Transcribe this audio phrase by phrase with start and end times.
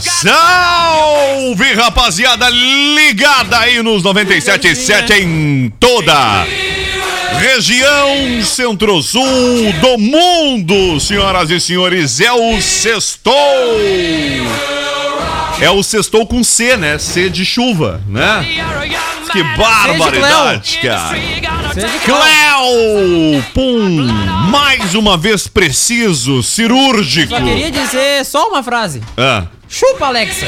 [0.00, 6.46] Salve, rapaziada, ligada aí nos 97.7 em toda
[7.38, 13.34] região centro-sul do mundo, senhoras e senhores, é o Sextou.
[15.60, 16.98] É o Sextou com C, né?
[16.98, 18.46] C de chuva, né?
[19.32, 21.18] Que barbaridade, cara.
[22.04, 23.42] Cléo!
[23.52, 24.06] Pum!
[24.50, 27.28] Mais uma vez preciso, cirúrgico.
[27.28, 29.02] Só queria dizer só uma frase.
[29.16, 29.44] Ah.
[29.68, 30.46] Chupa, Alexa!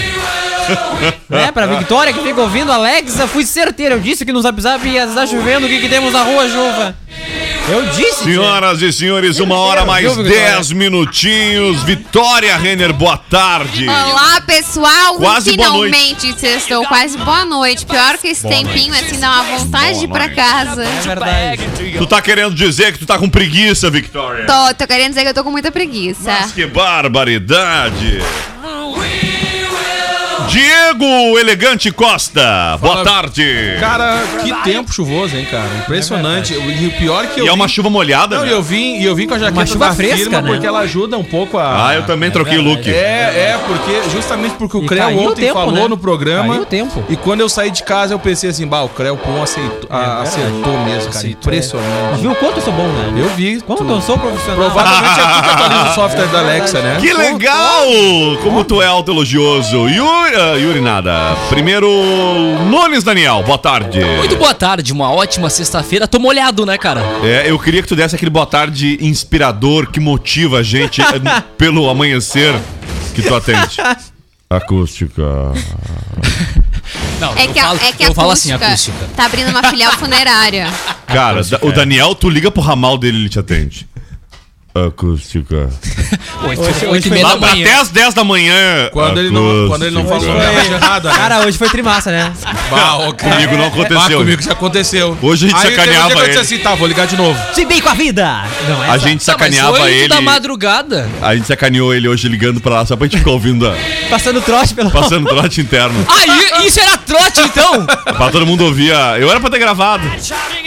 [1.29, 3.97] né, pra Victoria que fica ouvindo, Alexa, fui certeiro.
[3.97, 6.49] Eu disse que no Zap Zap ia estar chovendo, o que, que temos na rua,
[6.49, 6.97] chuva?
[7.70, 8.24] Eu disse.
[8.24, 10.16] Senhoras e senhores, uma hora mais?
[10.16, 11.83] 10 minutinhos.
[11.83, 13.86] Vitória Renner, boa tarde.
[13.86, 15.16] Olá, pessoal!
[15.16, 15.94] Quase boa noite.
[15.94, 17.84] Finalmente sextou, quase boa noite.
[17.84, 19.05] Pior que esse Boa tempinho noite.
[19.10, 20.34] assim dá uma vontade de ir pra noite.
[20.34, 20.83] casa.
[20.84, 21.60] É verdade.
[21.98, 24.47] Tu tá querendo dizer que tu tá com preguiça, Victoria?
[24.47, 26.20] Tô, tô querendo dizer que eu tô com muita preguiça.
[26.25, 28.22] Mas que barbaridade.
[30.48, 33.04] Diego Elegante Costa, boa Fala.
[33.04, 33.77] tarde.
[33.78, 35.68] Cara, que tempo chuvoso, hein, cara?
[35.82, 36.54] Impressionante.
[36.54, 37.44] e o pior que eu.
[37.44, 38.48] E é uma vim- chuva molhada, Não, né?
[38.50, 40.50] e eu vim, e eu vim com a jaqueta chuva da fresca, firma né?
[40.50, 41.88] porque ela ajuda um pouco a.
[41.88, 42.88] Ah, eu também troquei o look.
[42.88, 42.92] É,
[43.54, 45.88] é, porque justamente porque o Creu o ontem tempo, falou né?
[45.88, 46.48] no programa.
[46.48, 47.04] Caiu o tempo.
[47.10, 50.22] E quando eu saí de casa, eu pensei assim, bah, o Creu Pum aceitou, a-
[50.22, 51.26] acertou mesmo, cara.
[51.26, 52.20] Impressionante.
[52.20, 53.12] Viu o quanto eu sou bom, né?
[53.22, 53.60] Eu vi.
[53.60, 54.56] Quanto tu- eu sou profissional.
[54.70, 56.97] Provavelmente é que atualiza o software da Alexa, né?
[57.00, 57.87] Que legal!
[58.42, 59.88] Como tu é autoelogioso.
[59.88, 61.37] Yuri, Yuri nada.
[61.49, 61.88] Primeiro,
[62.71, 63.99] Nunes Daniel, boa tarde.
[64.19, 66.06] Muito boa tarde, uma ótima sexta-feira.
[66.09, 67.00] Tô molhado, né, cara?
[67.22, 71.04] É, eu queria que tu desse aquele boa tarde inspirador que motiva a gente eh,
[71.59, 72.54] pelo amanhecer
[73.15, 73.76] que tu atende.
[74.50, 75.22] Acústica.
[77.20, 79.62] Não, É eu que, a- falo, é que eu falo assim, acústica tá abrindo uma
[79.65, 80.69] filial funerária.
[81.06, 83.87] Cara, o Daniel, tu liga pro ramal dele ele te atende.
[84.87, 85.69] Acústica.
[86.44, 87.65] Oito, Hoje- oito e meia Lá da manhã.
[87.66, 88.89] até as 10 da manhã.
[88.93, 90.53] Quando ele, não, quando ele não falou acústica.
[90.53, 91.15] nada errado, né?
[91.15, 92.33] Cara, hoje foi trimassa, né?
[92.71, 93.31] Bah, ok.
[93.31, 93.99] Comigo não aconteceu.
[94.01, 95.19] Bah, comigo já aconteceu.
[95.23, 96.29] Hoje a gente Aí um sacaneava eu ele.
[96.29, 97.39] disse assim, tá, vou ligar de novo.
[97.55, 98.45] Se bem com a vida!
[98.69, 100.09] Não, A gente Tá, sacaneava oito ele.
[100.09, 101.09] da madrugada.
[101.23, 103.75] A gente sacaneou ele hoje ligando pra lá só pra gente ficar ouvindo, a-
[104.11, 104.91] Passando trote pelo.
[104.91, 106.06] passando trote interno.
[106.51, 107.87] Ah, isso era trote, então?
[107.87, 108.91] Pra todo mundo ouvir.
[109.21, 110.05] Eu era pra ter gravado.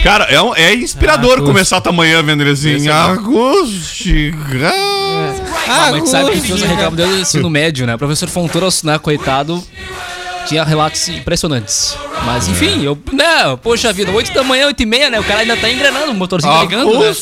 [0.02, 2.88] Cara, é, um- é inspirador começar a manhã vendo ele assim.
[2.88, 4.72] Acústica.
[5.68, 7.94] Ah, mas sabe que a gente usa reclamo desde o ensino médio, né?
[7.94, 9.62] O professor Fontoura, né, coitado,
[10.46, 11.96] tinha relatos impressionantes.
[12.24, 15.20] Mas enfim, eu, né, poxa vida, 8 da manhã, 8 e meia, né?
[15.20, 17.12] O cara ainda tá engrenando, o motorzinho tá ligando, né?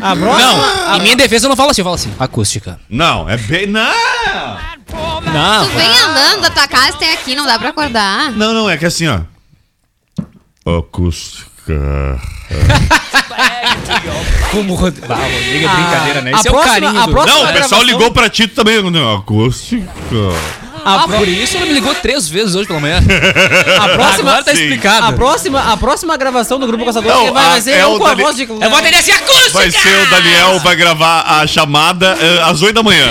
[0.00, 0.14] A.
[0.14, 2.78] Não, em minha defesa eu não falo assim, eu falo assim, acústica.
[2.88, 3.66] Não, é bem.
[3.66, 3.82] Não!
[5.32, 8.32] Não, Tu vem andando da tua casa, tem aqui, não dá pra acordar.
[8.32, 9.20] Não, não, é que assim, ó.
[10.78, 11.48] Acústica.
[14.50, 15.06] como o Rodrigo.
[15.12, 16.32] Ah, Rodrigo é brincadeira, né?
[16.34, 17.12] a Esse é o próxima- carinho a do...
[17.12, 18.82] Não, o pessoal ligou pra ti também.
[18.90, 19.84] Não, acústica.
[20.84, 22.98] A, Ah, pró- por isso ele me ligou três vezes hoje pela manhã.
[23.80, 24.30] a próxima.
[24.30, 24.62] Agora tá sim.
[24.62, 25.06] explicado.
[25.06, 27.94] A próxima, a próxima gravação do Grupo Caçador Não, vai, a- vai ser é eu
[27.94, 28.42] o com a Dani- voz de.
[28.42, 29.50] Eu vou atender assim, acústica!
[29.52, 33.06] Vai ser o Daniel, vai gravar a chamada eh, às 8 da manhã.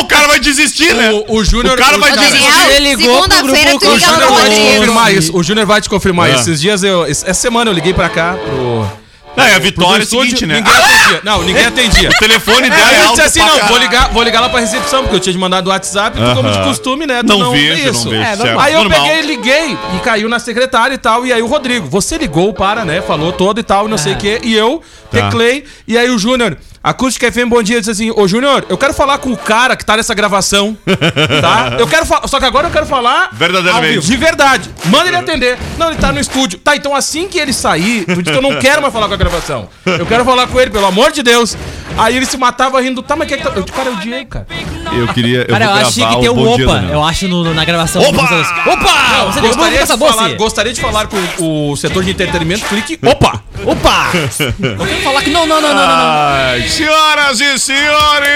[0.00, 1.10] o cara vai desistir, né?
[1.28, 1.74] O, o Júnior.
[1.74, 2.70] O cara vai Ô, desistir.
[2.76, 5.36] Ele ligou pro segunda-feira grupo tu O Júnior vai te confirmar isso.
[5.36, 6.34] O Júnior vai te confirmar Ah.
[6.34, 6.40] isso.
[6.42, 7.04] Esses dias eu.
[7.04, 9.01] Essa semana eu liguei pra cá pro.
[9.36, 10.56] Não, é a vitória é o seguinte, né?
[10.56, 11.20] Ninguém atendia.
[11.24, 12.10] Não, ninguém atendia.
[12.10, 14.48] O telefone dela Aí é eu alto disse assim, não, vou ligar, vou ligar lá
[14.48, 17.22] pra recepção, porque eu tinha te mandado o WhatsApp, tu, como de costume, né?
[17.22, 18.60] tu Não vejo, vê não vejo, É, certo.
[18.60, 19.02] Aí eu Normal.
[19.06, 21.24] peguei, liguei e caiu na secretária e tal.
[21.26, 23.00] E aí o Rodrigo, você ligou para, né?
[23.00, 24.40] Falou todo e tal, não sei o quê.
[24.42, 25.22] E eu Tá.
[25.22, 25.64] teclei.
[25.86, 29.18] E aí o Júnior, Acústica FM, bom dia, disse assim: Ô Júnior, eu quero falar
[29.18, 30.76] com o cara que tá nessa gravação.
[31.40, 31.76] tá?
[31.78, 32.26] Eu quero falar.
[32.26, 33.28] Só que agora eu quero falar.
[33.32, 33.92] Verdadeiramente.
[34.00, 34.68] vivo, De verdade.
[34.86, 35.56] Manda ele atender.
[35.78, 36.58] Não, ele tá no estúdio.
[36.58, 39.14] Tá, então assim que ele sair, tu diz que eu não quero mais falar com
[39.14, 39.68] a gravação.
[39.86, 41.56] Eu quero falar com ele, pelo amor de Deus.
[41.96, 43.00] Aí ele se matava rindo.
[43.00, 43.52] Tá, mas que é que tá.
[43.54, 44.46] Eu, cara, eu odiei, cara.
[44.92, 45.42] Eu queria.
[45.42, 46.84] Eu Cara, eu gravar que tem o um Dia, opa.
[46.90, 48.02] Eu acho no- no- na gravação.
[48.02, 48.22] Opa!
[48.66, 49.24] Opa!
[49.26, 52.64] Você ligou pro Gostaria de, falar, gostaria de falar com o setor de entretenimento.
[52.66, 52.98] Clique.
[53.06, 53.40] Opa!
[53.64, 54.10] Opa!
[54.58, 56.04] Eu quero falar que não, não, não, não, não, não.
[56.04, 58.28] Ai, senhoras e senhores!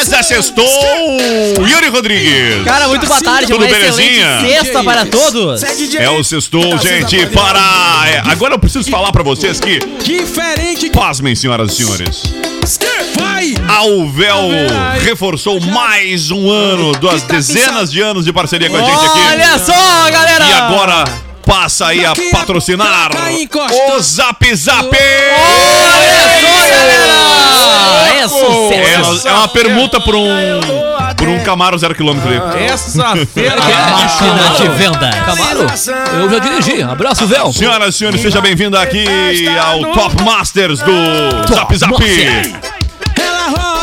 [0.00, 0.64] Ainda sextou!
[1.68, 2.64] Yuri Rodrigues!
[2.64, 4.40] Cara, muito boa tarde, Tudo uma belezinha?
[4.40, 5.62] sexta para todos.
[5.62, 7.60] É o sextou, gente, para...
[8.06, 9.78] é, agora eu preciso falar pra vocês que...
[10.02, 10.90] Diferente.
[10.90, 12.22] Pasmem, senhoras e senhores.
[13.18, 13.54] Vai.
[13.68, 14.48] A Uvel
[15.02, 19.20] reforçou mais um ano das dezenas de anos de parceria com a gente aqui.
[19.30, 20.46] Olha só, galera.
[20.46, 23.10] E agora passa aí a patrocinar
[23.96, 24.86] o Zap Zap!
[24.86, 24.98] Olha
[26.28, 27.08] só, galera.
[28.14, 29.28] É É, sucesso.
[29.28, 30.28] é uma permuta por um,
[31.16, 32.64] por um Camaro zero quilômetro aí.
[32.66, 35.10] Essa feira Máquina de venda.
[35.24, 35.66] Camaro,
[36.20, 36.82] eu já dirigi.
[36.82, 37.50] Abraço, Véu.
[37.52, 39.06] Senhoras e senhores, seja bem-vindo aqui
[39.58, 40.92] ao Top Masters do
[41.54, 41.92] Zap Zap.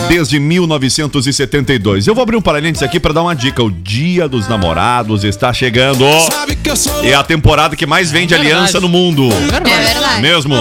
[0.10, 2.08] desde 1972.
[2.08, 3.64] Eu vou abrir um parênteses aqui para dar uma dica.
[3.64, 6.04] O Dia dos Namorados está chegando.
[7.02, 9.30] É a temporada que mais vende aliança no mundo.
[9.32, 10.22] É verdade.
[10.22, 10.56] Mesmo.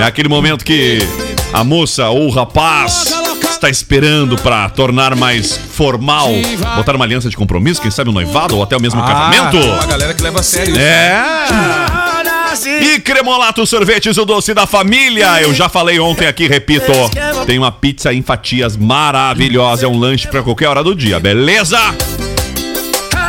[0.00, 1.00] É aquele momento que
[1.52, 3.19] a moça ou o rapaz
[3.60, 6.30] está esperando para tornar mais formal,
[6.76, 9.58] botar uma aliança de compromisso, quem sabe um noivado ou até mesmo um casamento.
[9.58, 10.74] Ah, uma galera que leva a sério.
[10.78, 11.22] É.
[12.80, 15.40] E Cremolato Sorvetes, o doce da família.
[15.42, 16.90] Eu já falei ontem aqui, repito.
[17.46, 19.84] Tem uma pizza em fatias maravilhosa.
[19.84, 21.78] É um lanche pra qualquer hora do dia, beleza?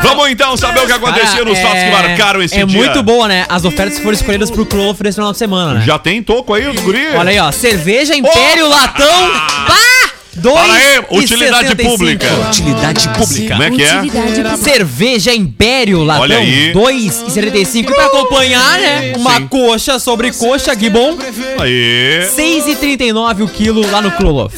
[0.01, 2.77] Vamos então saber o que aconteceu nos fatos que marcaram esse é dia.
[2.77, 3.45] muito boa, né?
[3.47, 5.85] As ofertas foram escolhidas pro Clow nesse final de semana, né?
[5.85, 7.15] Já tem toco aí, os guri?
[7.15, 7.51] Olha aí, ó.
[7.51, 9.31] Cerveja Império Latão.
[9.67, 10.00] Pá!
[10.33, 11.89] Dois Para aí, e utilidade 65.
[11.89, 12.27] pública.
[12.47, 13.49] Utilidade pública.
[13.55, 14.57] Como é que é?
[14.57, 16.71] Cerveja Império Latão, Olha aí.
[16.73, 17.79] 2,75.
[17.91, 19.13] E pra acompanhar, né?
[19.17, 19.47] Uma Sim.
[19.47, 21.17] coxa sobre coxa, que bom.
[21.59, 22.21] Aí.
[22.33, 24.55] 6,39 o quilo lá no Kroloff.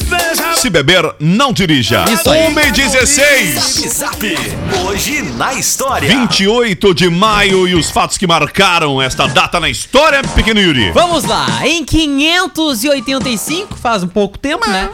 [0.55, 2.05] Se beber, não dirija.
[2.09, 2.47] Isso aí.
[2.47, 3.55] 1 e 16.
[3.89, 4.38] Zap.
[4.85, 6.07] Hoje na história.
[6.07, 10.91] 28 de maio e os fatos que marcaram esta data na história, pequeno Yuri.
[10.91, 14.89] Vamos lá, em 585, faz um pouco tempo, né?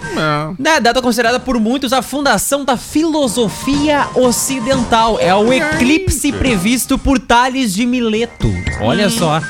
[0.58, 5.18] Na data considerada por muitos a fundação da filosofia ocidental.
[5.20, 8.52] É o eclipse previsto por Tales de Mileto.
[8.82, 9.42] Olha só.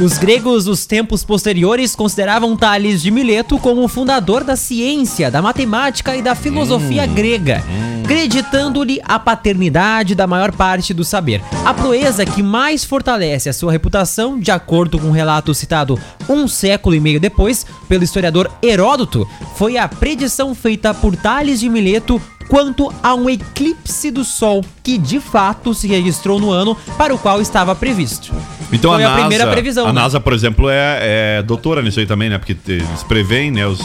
[0.00, 5.40] Os gregos dos tempos posteriores consideravam Tales de Mileto como o fundador da ciência, da
[5.40, 7.62] matemática e da filosofia grega,
[8.02, 11.40] acreditando-lhe a paternidade da maior parte do saber.
[11.64, 15.96] A proeza que mais fortalece a sua reputação, de acordo com um relato citado
[16.28, 21.68] um século e meio depois pelo historiador Heródoto, foi a predição feita por Tales de
[21.68, 27.14] Mileto quanto a um eclipse do Sol, que de fato se registrou no ano para
[27.14, 28.32] o qual estava previsto.
[28.72, 30.00] Então Foi a a NASA, primeira previsão, A né?
[30.00, 32.38] NASA, por exemplo, é, é doutora nisso aí também, né?
[32.38, 33.66] Porque eles preveem, né?
[33.66, 33.78] Os,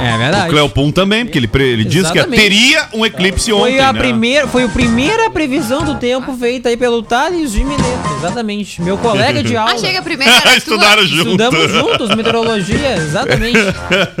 [0.00, 0.50] É o verdade.
[0.50, 3.98] Cleopum também, porque ele, pre- ele diz que teria um eclipse Foi ontem, a né?
[3.98, 8.80] primeira, foi a primeira previsão do tempo feita aí pelo Thales de Mileto, exatamente.
[8.82, 9.72] Meu colega de aula.
[9.72, 10.32] Ah, chega primeiro.
[10.32, 11.06] era Estudaram tua.
[11.06, 11.30] junto.
[11.30, 13.58] Estudamos juntos meteorologia, exatamente.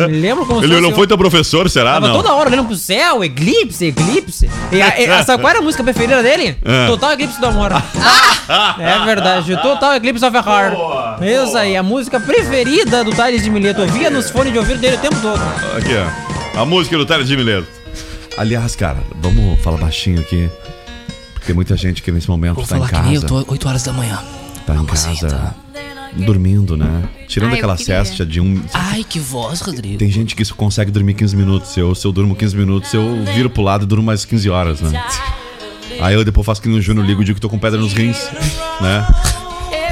[0.08, 1.94] Me lembro como se Ele não foi teu professor, será?
[1.94, 2.16] Tava não.
[2.16, 4.48] toda hora olhando pro céu, eclipse, eclipse.
[4.72, 6.56] E a, e, a- sabe qual era a música preferida dele?
[6.64, 6.86] É.
[6.86, 7.70] Total Eclipse do Amor.
[8.78, 10.74] é verdade, Total Eclipse of the Heart.
[11.22, 13.80] Isso aí, a música preferida do Thales de Mileto.
[13.82, 15.40] Eu via nos fones de ouvido dele o tempo todo.
[15.76, 15.92] Aqui,
[16.56, 16.60] ó.
[16.60, 17.66] A música do Télio de Mileiro.
[18.36, 20.48] Aliás, cara, vamos falar baixinho aqui.
[21.32, 23.44] Porque tem muita gente que nesse momento Vou tá em falar que nem eu casa.
[23.44, 24.18] tô 8 horas da manhã.
[24.66, 25.54] Tá em casa.
[26.12, 27.08] Dormindo, né?
[27.28, 28.60] Tirando Ai, aquela cesta de um.
[28.74, 29.98] Ai, que voz, Rodrigo.
[29.98, 31.76] Tem gente que isso consegue dormir 15 minutos.
[31.76, 34.80] Eu, se eu durmo 15 minutos, eu viro pro lado e durmo mais 15 horas,
[34.80, 35.02] né?
[36.00, 37.92] Aí eu depois faço que no Júnior ligo e digo que tô com pedra nos
[37.92, 38.18] rins,
[38.80, 39.06] né?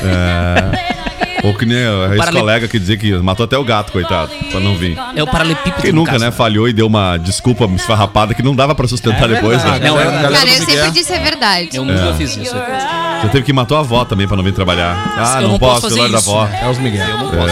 [0.03, 0.98] É.
[1.45, 4.75] Ou que nem a ex-colega que dizia que matou até o gato, coitado, pra não
[4.77, 4.99] vir.
[5.15, 6.25] É o paralelepípedo Quem no nunca, caso.
[6.25, 9.79] né, falhou e deu uma desculpa esfarrapada que não dava pra sustentar depois, né?
[9.83, 11.71] Não, eu, Cara, eu sempre disse a verdade.
[11.75, 12.55] eu nunca fiz isso.
[12.55, 14.97] Já teve que matar a avó também pra não vir trabalhar.
[15.17, 16.49] Ah, Eu não, não posso, posso da avó.
[16.61, 17.07] É os Miguel.
[17.09, 17.49] Eu não posso.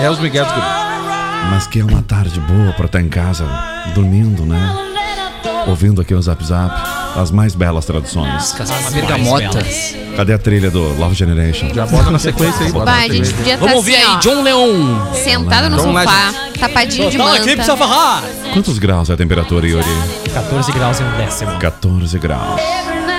[0.00, 0.04] É.
[0.04, 0.46] É os Miguel.
[1.50, 3.46] Mas que é uma tarde boa pra estar em casa,
[3.94, 4.74] dormindo, né?
[5.66, 6.72] Ouvindo aqui o Zap Zap,
[7.16, 8.52] as mais belas traduções.
[8.52, 9.58] Casar bergamota.
[10.16, 11.70] Cadê a trilha do Love Generation?
[11.74, 12.72] Já bota na sequência aí.
[12.72, 13.36] bota na a gente sequência.
[13.36, 15.14] podia estar Vamos ouvir assim, aí, ó, John Leon.
[15.14, 17.42] sentado no John sofá, tapadinho de manta.
[17.44, 18.24] the Heart.
[18.52, 19.84] Quantos graus é a temperatura, Yuri?
[20.32, 21.58] 14 graus e um décimo.
[21.58, 22.60] 14 graus.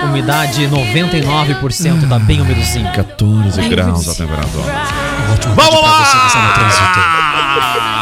[0.05, 2.91] Umidade 99%, tá bem úmidozinho.
[2.93, 4.73] 14 graus a temperatura.
[5.55, 6.07] Vamos lá!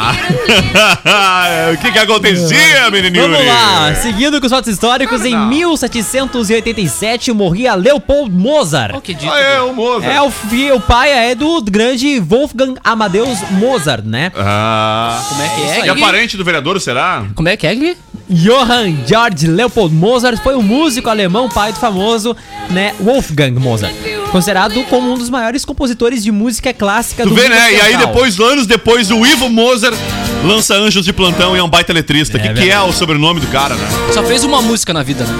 [1.73, 3.29] o que que acontecia, menininho?
[3.29, 8.99] Vamos lá, seguindo com os fatos históricos, em 1787 morria Leopold Mozart.
[9.01, 9.31] que dito.
[9.31, 10.13] Ah, é, o Mozart.
[10.13, 14.31] É, o, fi- o pai é do grande Wolfgang Amadeus Mozart, né?
[14.37, 15.23] Ah.
[15.29, 15.79] Como é que é?
[15.79, 15.89] E Gui?
[15.89, 17.25] é parente do vereador, será?
[17.33, 17.97] Como é que é, Gui?
[18.29, 22.35] Johann Georg Leopold Mozart foi um músico alemão, pai do famoso,
[22.69, 23.93] né, Wolfgang Mozart.
[24.31, 27.73] Considerado como um dos maiores compositores de música clássica Tu do vê, mundo né?
[27.73, 29.95] E aí depois, anos depois, o Ivo Mozart
[30.43, 32.37] lança Anjos de Plantão e é um baita letrista.
[32.37, 33.87] O que, que é o sobrenome do cara, né?
[34.13, 35.33] Só fez uma música na vida, né?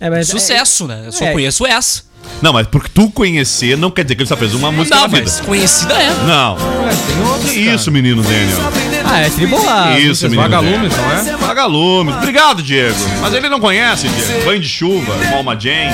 [0.00, 1.02] É, mas- Sucesso, né?
[1.06, 1.32] Eu só É.
[1.32, 2.07] conheço essa.
[2.40, 5.02] Não, mas porque tu conhecer não quer dizer que ele só fez uma música Não,
[5.02, 5.22] na vida.
[5.24, 6.10] mas conhecida é.
[6.26, 6.56] Não.
[6.56, 8.58] tem outros, isso, menino Daniel?
[9.04, 9.98] Ah, é tribolado.
[9.98, 10.42] Isso, menino.
[10.42, 11.24] Vagalumes, Daniel.
[11.24, 11.36] não é?
[11.36, 12.14] Vagalumes.
[12.16, 12.96] Obrigado, Diego.
[13.20, 14.44] Mas ele não conhece, Diego.
[14.44, 15.92] Banho de chuva, Alma Jane.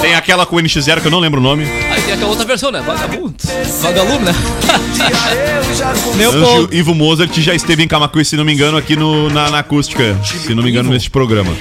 [0.00, 1.64] Tem aquela com o NX0 que eu não lembro o nome.
[1.64, 2.82] Aí tem aquela outra versão, né?
[2.84, 3.34] Vagabundo.
[3.82, 4.34] Vagalume, né?
[6.16, 9.50] Leopold, Anjo Ivo Mozart já esteve em Camacuã, se não me engano, aqui no, na,
[9.50, 10.16] na acústica.
[10.24, 11.52] Se não me engano, neste programa.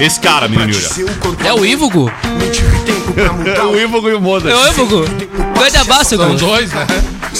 [0.00, 0.86] Esse cara, menino Yuri.
[1.44, 2.10] É o Ivo, Gu?
[3.18, 4.54] É o Ivo e o Mozart.
[4.54, 5.47] É o Ivo, Gu?
[5.58, 6.34] Grande abraço, São Gu.
[6.36, 6.86] dois, né?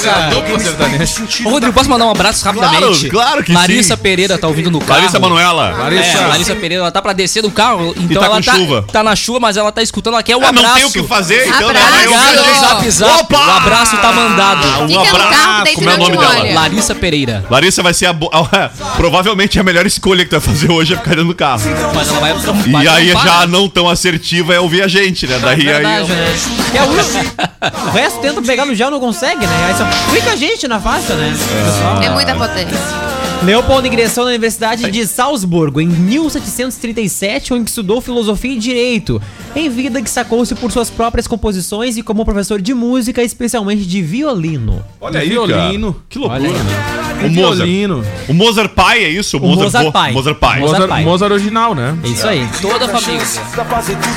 [0.05, 1.23] É a dupla sertaneja.
[1.45, 3.09] Ô, Rodrigo, posso mandar um abraço rapidamente?
[3.09, 4.03] Claro, claro que Larissa sim.
[4.03, 5.01] Pereira tá ouvindo no carro.
[5.01, 5.75] Larissa Manoela.
[5.93, 8.85] É, Larissa Pereira, ela tá pra descer do carro, então tá ela com tá, chuva.
[8.93, 10.67] tá na chuva, mas ela tá escutando, ela quer um Ah, abraço.
[10.69, 11.91] não tem o que fazer, então Abraço.
[11.91, 12.61] não, eu Obrigado vejo.
[12.61, 13.21] zap zap.
[13.23, 13.39] Opa!
[13.39, 14.67] O abraço tá mandado.
[14.83, 15.65] Um Fica no carro, abraço.
[15.65, 16.55] daí tu Como é o não nome te dela?
[16.61, 17.45] Larissa Pereira.
[17.51, 18.31] Larissa vai ser a bo...
[18.97, 21.63] provavelmente a melhor escolha que tu vai fazer hoje é ficar dentro do carro.
[21.95, 22.83] Mas ela vai.
[22.83, 23.47] E aí já né?
[23.47, 25.39] não tão assertiva é ouvir a gente, né?
[25.41, 26.19] Daí verdade, aí.
[26.19, 26.35] né?
[26.71, 26.89] Que é o,
[27.89, 29.67] o resto tenta pegar no gel, não consegue, né?
[29.67, 31.31] Aí só fica a gente na faixa, né?
[31.65, 32.03] Pessoal.
[32.03, 33.18] É muita potência.
[33.43, 39.23] Leopold ingressou na Universidade de Salzburgo em 1737, onde estudou filosofia e direito.
[39.55, 44.03] Em vida que sacou-se por suas próprias composições e como professor de música, especialmente de
[44.03, 44.85] violino.
[45.01, 45.93] Olha aí, Violino.
[45.95, 46.05] cara.
[46.09, 46.41] Que loucura.
[46.43, 47.25] Olha né?
[47.25, 47.57] O Mozart.
[47.57, 48.05] Violino.
[48.29, 49.39] O Mozart pai, é isso?
[49.39, 50.13] O Mozart vô- pai.
[50.13, 50.61] Mozart pai.
[50.61, 51.05] Mozart Mozart, pai.
[51.05, 51.97] Mozart original, né?
[52.05, 52.47] É isso aí.
[52.61, 53.25] Toda a família.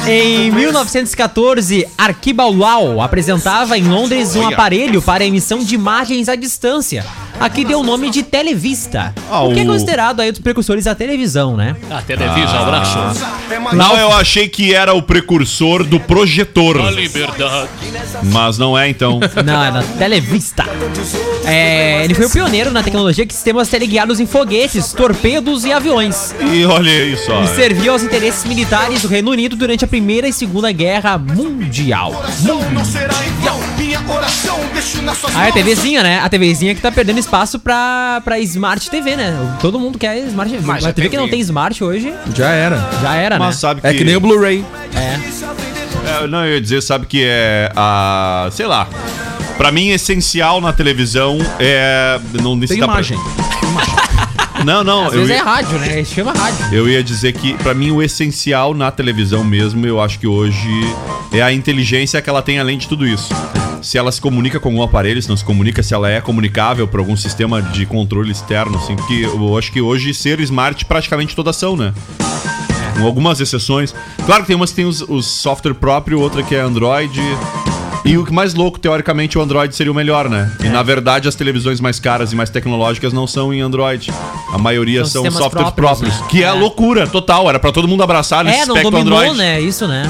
[0.08, 7.06] Em 1914, Arquibalau apresentava em Londres um aparelho para emissão de imagens à distância.
[7.42, 9.14] Aqui deu o nome de televista.
[9.30, 11.76] Ah, o que é considerado aí dos precursores da televisão, né?
[11.90, 12.98] Até televisão, abraço.
[13.74, 16.78] Não, eu achei que era o precursor do projetor.
[16.92, 17.70] liberdade.
[18.24, 19.20] Mas não é, então.
[19.44, 20.66] Não, é da Televista.
[21.46, 26.36] É, ele foi o pioneiro na tecnologia de sistemas teleguiados em foguetes, torpedos e aviões.
[26.54, 27.44] E olha isso, ó.
[27.44, 32.24] E serviu aos interesses militares do Reino Unido durante a Primeira e Segunda Guerra Mundial.
[35.36, 36.20] Ah, é a TVzinha, né?
[36.20, 39.34] A TVzinha que tá perdendo espaço pra, pra Smart TV, né?
[39.62, 40.66] Todo mundo quer Smart TV.
[40.68, 42.90] Mas a a TV que não tem Smart hoje, Já era.
[43.02, 43.60] já era, Mas né?
[43.62, 43.88] sabe que.
[43.88, 44.66] É que nem o Blu-ray.
[44.94, 48.50] É, não, eu ia dizer, sabe que é a.
[48.52, 48.86] Sei lá.
[49.58, 52.20] Pra mim, essencial na televisão é.
[52.42, 53.18] Não Tem necessita pra- imagem.
[54.66, 55.08] Não, não.
[55.08, 56.04] Às eu vezes ia- é rádio, né?
[56.06, 56.66] Chama rádio.
[56.72, 60.70] Eu ia dizer que, pra mim, o essencial na televisão mesmo, eu acho que hoje
[61.34, 63.34] é a inteligência que ela tem além de tudo isso.
[63.82, 66.88] Se ela se comunica com algum aparelho, se não se comunica, se ela é comunicável
[66.88, 71.36] por algum sistema de controle externo, assim, porque eu acho que hoje ser smart praticamente
[71.36, 71.94] todas são, né?
[72.98, 73.94] Com algumas exceções.
[74.26, 77.20] Claro que tem umas que tem os, os software próprio, outra que é Android.
[78.04, 80.52] E o que mais louco, teoricamente, o Android seria o melhor, né?
[80.64, 84.12] E na verdade, as televisões mais caras e mais tecnológicas não são em Android.
[84.52, 86.20] A maioria São são, softwares próprios, próprios.
[86.22, 86.28] né?
[86.30, 86.52] Que é, É.
[86.52, 87.48] loucura total.
[87.48, 89.38] Era pra todo mundo abraçar nesse É, não dominou, Android.
[89.38, 89.62] né?
[89.62, 90.04] Isso, né?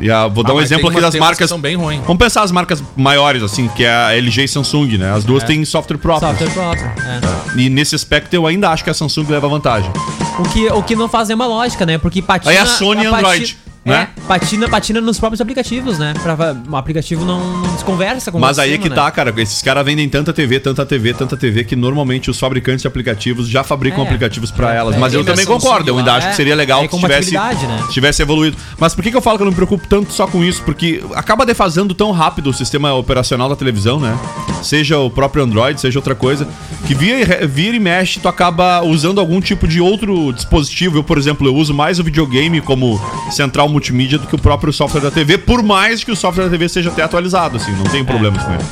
[0.00, 1.48] E a- vou dar Ah, um mas exemplo aqui das marcas.
[1.48, 2.00] são bem ruins.
[2.06, 5.12] Vamos pensar as marcas maiores, assim, que é a LG e Samsung, né?
[5.12, 6.28] As duas têm software próprio.
[6.28, 6.86] Software próprio.
[6.86, 7.60] É.
[7.60, 9.90] E nesse aspecto eu ainda acho que a Samsung leva vantagem.
[10.38, 11.98] O que, o que não faz nenhuma lógica, né?
[11.98, 12.52] Porque patina.
[12.52, 14.08] Aí a Sony e Android, É, né?
[14.26, 16.14] patina, patina nos próprios aplicativos, né?
[16.22, 16.36] Pra,
[16.70, 18.94] o aplicativo não, não desconversa com Mas aí é que né?
[18.94, 19.32] tá, cara.
[19.38, 23.48] Esses caras vendem tanta TV, tanta TV, tanta TV, que normalmente os fabricantes de aplicativos
[23.48, 24.06] já fabricam É.
[24.06, 24.94] aplicativos pra elas.
[24.94, 25.88] É, Mas eu também versão concordo.
[25.90, 26.16] Eu ainda singular.
[26.18, 27.32] acho que É, seria legal é se tivesse,
[27.66, 27.84] né?
[27.90, 28.56] tivesse evoluído.
[28.78, 30.62] Mas por que, que eu falo que eu não me preocupo tanto só com isso?
[30.62, 34.16] Porque acaba defasando tão rápido o sistema operacional da televisão, né?
[34.62, 36.46] Seja o próprio Android, seja outra coisa.
[36.86, 40.98] Que vira vira e mexe, tu acaba usando algum tipo de outro dispositivo.
[40.98, 43.00] Eu, por exemplo, eu uso mais o videogame como
[43.30, 46.50] central multimídia do que o próprio software da TV, por mais que o software da
[46.50, 48.64] TV seja até atualizado, assim, não tem problemas com ele.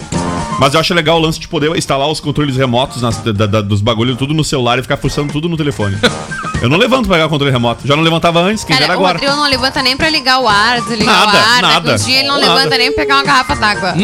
[0.58, 3.60] Mas eu acho legal o lance de poder instalar os controles remotos nas- da- da-
[3.60, 5.96] dos bagulhos tudo no celular e ficar forçando tudo no telefone.
[6.62, 7.86] eu não levanto pra pegar o controle remoto.
[7.86, 9.18] Já não levantava antes, quem Cara, era o agora.
[9.18, 11.62] Rodrigo não levanta nem pra ligar o ar, desligar Nada, o ar.
[11.62, 12.54] nada, Daqui uns dias ele não nada.
[12.54, 13.94] levanta nem pra pegar uma garrafa d'água.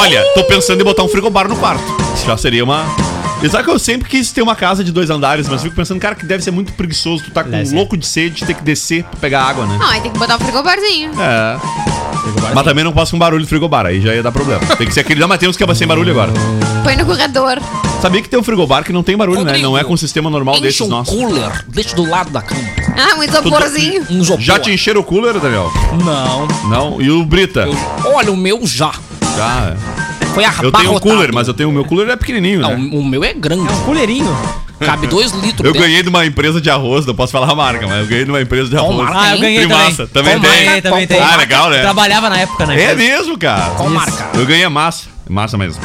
[0.00, 1.82] Olha, tô pensando em botar um frigobar no quarto.
[2.26, 2.84] Já seria uma.
[3.40, 6.00] E sabe que eu sempre quis ter uma casa de dois andares, mas fico pensando,
[6.00, 7.22] cara, que deve ser muito preguiçoso.
[7.24, 7.76] Tu tá com Deve ser.
[7.76, 9.76] louco de sede, ter que descer pra pegar água, né?
[9.78, 11.12] Não, aí tem que botar o frigobarzinho.
[11.20, 11.56] É.
[12.54, 14.60] Mas também não posso com barulho de frigobar, aí já ia dar problema.
[14.76, 15.20] Tem que ser aquele.
[15.20, 16.32] Não, mas tem uns que é sem barulho agora.
[16.82, 17.58] Põe no corredor.
[18.00, 19.58] Sabia que tem um frigobar que não tem barulho, né?
[19.58, 21.14] Não é com o sistema normal Enche desses um nossos.
[21.14, 22.60] cooler, deixa do lado da cama.
[22.96, 24.06] Ah, um isoporzinho.
[24.10, 24.42] Um isopor.
[24.42, 25.70] Já te encheram o cooler, Daniel?
[26.04, 26.48] Não.
[26.68, 27.00] Não?
[27.02, 27.60] E o Brita?
[28.04, 28.92] Eu- olha, o meu já.
[29.36, 29.76] Já.
[30.34, 32.90] Foi Eu tenho um cooler, mas eu tenho o meu cooler é pequenininho, Não, né?
[32.92, 33.62] o meu é grande.
[33.72, 34.36] Um colherinho.
[34.80, 35.80] Cabe dois litros Eu dentro.
[35.80, 38.30] ganhei de uma empresa de arroz, não posso falar a marca, mas eu ganhei de
[38.30, 39.04] uma empresa de Qual arroz.
[39.08, 39.20] marca?
[39.20, 40.34] Ah, eu ganhei Primassa, também.
[40.34, 40.64] também tem.
[40.66, 41.20] Ganhei, também tem.
[41.20, 41.80] Ah, legal, né?
[41.80, 42.80] Trabalhava na época, né?
[42.82, 43.70] É mesmo, cara.
[43.76, 44.28] Qual marca?
[44.34, 45.06] Eu ganhei a massa.
[45.28, 45.82] Massa mesmo.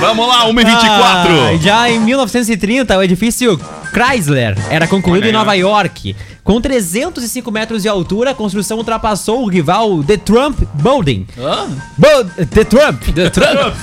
[0.00, 0.66] Vamos lá, 1h24.
[0.86, 3.60] Ah, já em 1930, o edifício
[3.98, 5.54] Chrysler era concluído em Nova.
[5.56, 6.14] York.
[6.44, 11.26] Com 305 metros de altura, a construção ultrapassou o rival The Trump Building.
[11.38, 11.66] Hã?
[11.96, 13.02] Bu- The Trump.
[13.14, 13.74] The Trump?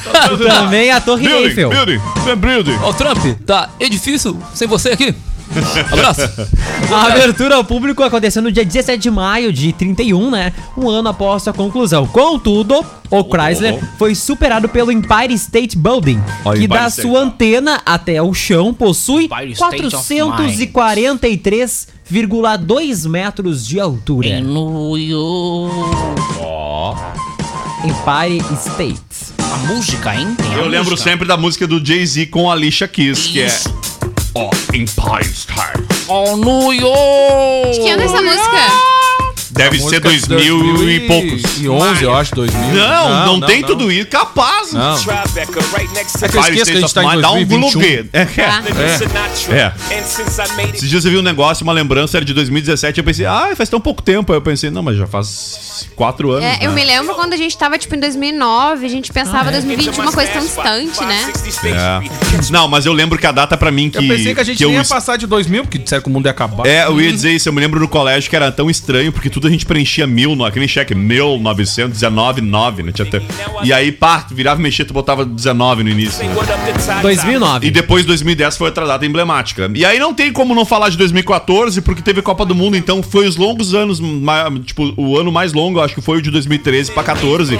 [0.47, 1.69] Também a Torre Building, Eiffel.
[1.69, 2.77] building, the building.
[2.81, 5.13] Ó, Trump, tá edifício sem você aqui.
[5.91, 6.21] Abraço.
[6.93, 10.51] A abertura ao público aconteceu no dia 17 de maio de 31, né?
[10.77, 12.05] Um ano após sua conclusão.
[12.07, 17.07] Contudo, o Chrysler foi superado pelo Empire State Building, que Empire da State.
[17.07, 20.67] sua antena até o chão possui Empire State of
[22.09, 24.27] 443,2 metros de altura.
[24.27, 25.75] Em New York.
[27.83, 29.35] Empire State.
[29.37, 30.35] A música, hein?
[30.37, 31.09] Tem a Eu lembro música.
[31.09, 33.47] sempre da música do Jay-Z com a Alicia Keys, que é.
[34.37, 35.81] Ó, Empire State.
[36.09, 37.79] Oh, New York.
[37.79, 38.94] Que ano é essa música?
[39.55, 41.41] Deve ser Música de 2000 e poucos.
[41.41, 42.61] 2011, eu acho, 2000.
[42.73, 44.07] Não, não, tem tudo isso.
[44.07, 44.73] Capaz.
[44.73, 44.95] Não.
[44.95, 47.71] É que eu esqueço que a gente tá em Mind, dá um 2021.
[47.71, 48.09] bloqueio.
[48.11, 48.63] É, Ah.
[49.49, 49.55] é.
[49.55, 49.73] É.
[50.73, 52.97] Esses dias eu vi um negócio, uma lembrança era de 2017.
[52.97, 54.31] Eu pensei, ah, faz tão pouco tempo.
[54.33, 56.43] Aí eu pensei, não, mas já faz quatro anos.
[56.45, 56.75] É, eu né?
[56.75, 60.31] me lembro quando a gente tava, tipo, em 2009, a gente pensava 2020 uma coisa
[60.31, 61.31] tão distante, né?
[61.65, 62.51] É.
[62.51, 63.97] Não, mas eu lembro que a data pra mim que.
[63.97, 66.11] Eu pensei que a gente eu nem ia passar de 2000, porque disseram que o
[66.11, 66.65] mundo ia acabar.
[66.65, 67.47] É, eu ia dizer isso.
[67.47, 70.35] Eu me lembro no colégio que era tão estranho, porque tudo a gente preenchia mil,
[70.35, 72.91] no- aquele cheque, 1919, 9, né?
[72.91, 73.21] Tinha até-
[73.63, 76.23] E aí, pá, tu virava e mexia, tu botava 19 no início.
[76.25, 76.33] né?
[77.01, 77.67] 2009.
[77.67, 79.69] E depois 2010 foi outra data emblemática.
[79.73, 83.01] E aí não tem como não falar de 2014, porque teve Copa do Mundo, então
[83.03, 83.99] foi os longos anos,
[84.65, 87.59] tipo, o ano mais longo, eu acho que foi o de 2013 pra 14.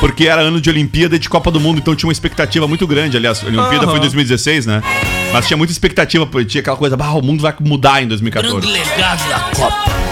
[0.00, 2.86] Porque era ano de Olimpíada e de Copa do Mundo, então tinha uma expectativa muito
[2.86, 3.18] grande.
[3.18, 4.82] Aliás, a Olimpíada foi em 2016, né?
[5.30, 8.66] Mas tinha muita expectativa, pô, tinha aquela coisa, bah, o mundo vai mudar em 2014.
[8.66, 10.09] Grande legado da Copa.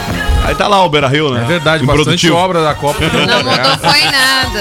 [0.49, 1.43] Aí tá lá o Beira Rio, né?
[1.43, 3.01] É verdade, bastante obra da Copa.
[3.03, 4.61] Não mudou foi nada.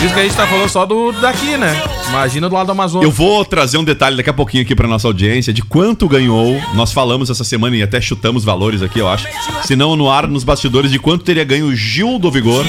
[0.00, 1.80] Diz que a gente tá falando só do daqui, né?
[2.14, 3.04] Imagina do lado do Amazonas.
[3.04, 6.60] Eu vou trazer um detalhe daqui a pouquinho aqui pra nossa audiência de quanto ganhou.
[6.74, 9.26] Nós falamos essa semana e até chutamos valores aqui, eu acho.
[9.64, 12.64] Se não no ar, nos bastidores, de quanto teria ganho o Gil do Vigor.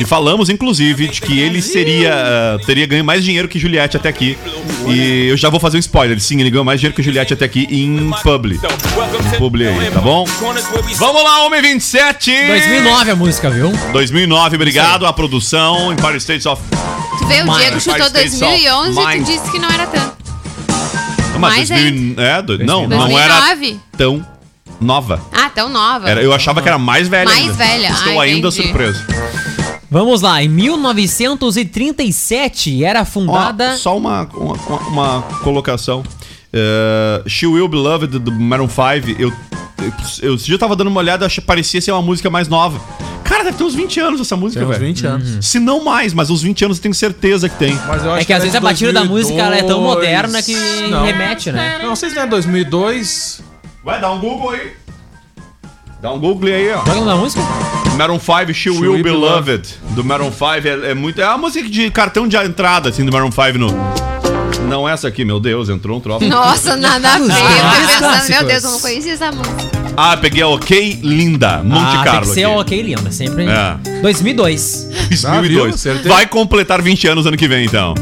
[0.00, 2.14] E falamos, inclusive, de que ele seria.
[2.14, 4.38] ah, teria ganho mais dinheiro que Juliette até aqui.
[4.86, 6.18] E eu já vou fazer um spoiler.
[6.20, 8.58] Sim, ele ganhou mais dinheiro que Juliette até aqui em publi.
[9.34, 10.24] Em publi aí, tá bom?
[10.96, 12.30] Vamos lá, homem 27!
[12.48, 13.70] 2009 a música, viu?
[13.92, 16.60] 2009, obrigado à produção Empire States of.
[17.28, 18.62] Vê, o Mas- Diego chutou Empire State of
[18.92, 20.16] 2011 e tu disse que não era tanto.
[21.38, 23.80] Mas Mais 2000, é, do- não, não era 2009.
[23.96, 24.26] tão
[24.80, 25.20] nova.
[25.32, 26.08] Ah, tão nova.
[26.10, 27.26] Era, eu achava que era mais velha.
[27.26, 27.52] Mais ainda.
[27.54, 28.62] velha, Estou ah, ainda entendi.
[28.68, 29.04] surpreso.
[29.90, 33.76] Vamos lá, em 1937 era Ó, fundada.
[33.76, 36.02] só uma, uma, uma- uma colocação.
[36.52, 39.10] É, She Will Be Loved do Maroon 5.
[39.20, 39.32] Eu, eu,
[40.22, 42.80] eu, esse dia eu tava dando uma olhada, achei, parecia ser uma música mais nova.
[43.28, 44.86] Cara, deve ter uns 20 anos essa música, Tem uns velho.
[44.88, 45.46] 20 anos.
[45.46, 47.78] Se não mais, mas uns 20 anos eu tenho certeza que tem.
[47.86, 49.82] Mas eu acho É que às é vezes a batida da música ela é tão
[49.82, 49.94] 2002.
[49.94, 51.04] moderna que Não.
[51.04, 51.78] remete, né?
[51.82, 53.42] Não sei se não é 2002.
[53.84, 54.72] Vai, dá um Google aí.
[56.00, 56.78] Dá um Google aí, ó.
[56.78, 57.42] É o nome da música?
[57.96, 59.68] Maroon 5, She, Will, Be Loved.
[59.90, 61.20] Do Maroon 5 é, é muito.
[61.20, 63.68] É uma música de cartão de entrada, assim, do Maroon 5 no.
[64.68, 66.24] Não essa aqui, meu Deus, entrou um troço.
[66.26, 68.28] Nossa, nada a ver.
[68.28, 69.77] Meu Deus, eu não conhecia essa música.
[70.00, 72.20] Ah, peguei a OK Linda, Monte ah, Carlo.
[72.20, 72.54] tem que ser aqui.
[72.54, 73.10] o ok, linda.
[73.10, 73.46] Sempre.
[73.46, 74.00] É.
[74.02, 74.88] 2002.
[75.10, 75.48] 2002.
[75.66, 75.78] viu?
[75.78, 76.08] Certeza.
[76.08, 77.94] Vai completar 20 anos ano que vem, então.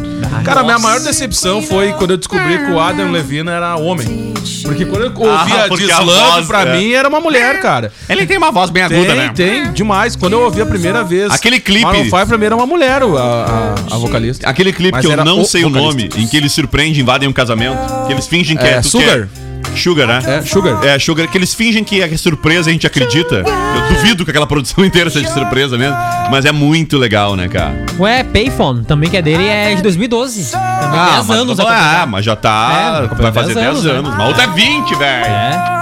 [0.44, 4.34] Cara, a minha maior decepção foi quando eu descobri que o Adam Levine era homem.
[4.62, 6.76] Porque quando eu ouvia Ah, porque This a Love, voz, pra é.
[6.78, 7.92] mim era uma mulher, cara.
[8.08, 9.32] Ele tem uma voz bem aguda, Tem, né?
[9.34, 10.14] tem, demais.
[10.16, 11.30] Quando eu ouvi a primeira vez.
[11.32, 14.48] Aquele clipe- Maroon 5 pra mim era uma mulher, a, a, a vocalista.
[14.48, 16.20] Aquele clipe Mas que eu não o sei o nome, vocalista.
[16.20, 19.28] em que eles surpreendem, invadem um casamento, que eles fingem que é, É, tudo Sugar.
[19.28, 20.20] que é- Sugar, né?
[20.26, 20.84] É, Sugar.
[20.84, 23.36] É, Sugar, que eles fingem que é surpresa, a gente acredita.
[23.46, 25.96] Eu duvido que aquela produção inteira seja surpresa mesmo.
[26.30, 27.74] Mas é muito legal, né, cara?
[27.98, 30.52] Ué, Payphone, também que é dele, é de 2012.
[30.52, 31.60] Também 10 mas, anos.
[31.60, 33.06] ah, mas já tá.
[33.10, 34.10] É, vai fazer 10 10 anos, anos.
[34.10, 34.16] né?
[34.18, 35.26] Mas outra é 20, velho.
[35.26, 35.76] É.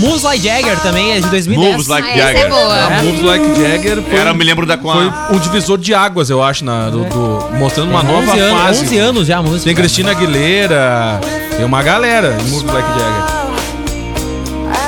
[0.00, 1.72] Moves Like Jagger também é de 2010.
[1.72, 2.48] Moves Like Ah, é Jagger.
[2.48, 2.84] boa.
[2.86, 6.28] A Moves Like Jagger foi, Era, me lembro da com foi um divisor de águas,
[6.28, 8.82] eu acho, na, do, do- mostrando uma nova 11 anos, fase.
[8.84, 9.64] 11 anos já a música.
[9.64, 11.20] Tem Cristina Aguilera,
[11.56, 13.44] tem uma galera em Moves Like Jagger.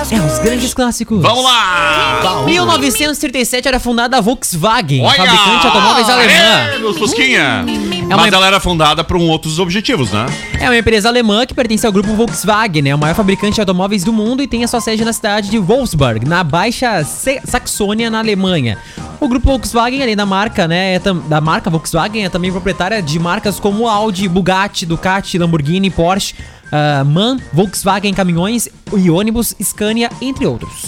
[0.08, 1.20] É, os grandes clássicos.
[1.20, 2.20] Vamos lá!
[2.42, 5.16] Em 1937 era fundada a Volkswagen, Olha!
[5.16, 6.32] fabricante de automóveis alemã.
[6.32, 7.64] É, nos Fusquinha.
[8.02, 10.26] É uma- Mas ela era fundada por um outros objetivos, né?
[10.60, 12.94] É uma empresa alemã que pertence ao grupo Volkswagen, né?
[12.94, 15.58] O maior fabricante de automóveis do mundo e tem a sua sede na cidade de
[15.58, 18.78] Wolfsburg, na Baixa Se- Saxônia, na Alemanha.
[19.18, 23.18] O grupo Volkswagen, além da marca, né, é da marca Volkswagen, é também proprietária de
[23.18, 26.34] marcas como Audi, Bugatti, Ducati, Lamborghini, Porsche,
[26.72, 30.86] ah, MAN, Volkswagen Caminhões e ônibus, Scania, entre outros.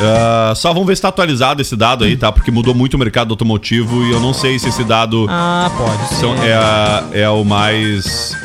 [0.00, 2.30] Ah, só vamos ver se tá atualizado esse dado aí, tá?
[2.30, 6.14] Porque mudou muito o mercado automotivo e eu não sei se esse dado Ah, pode
[6.20, 8.36] são- é, a- é o mais.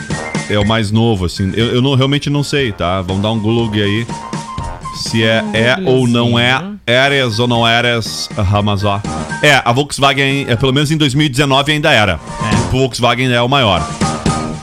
[0.50, 1.52] É o mais novo, assim.
[1.56, 3.02] Eu, eu não, realmente não sei, tá?
[3.02, 4.06] Vamos dar um Google aí.
[4.96, 6.62] Se é, é ou não é.
[6.86, 9.00] Eres ou não eres Ramazó.
[9.42, 12.20] É, a Volkswagen, é, pelo menos em 2019 ainda era.
[12.68, 13.82] O Volkswagen é o maior.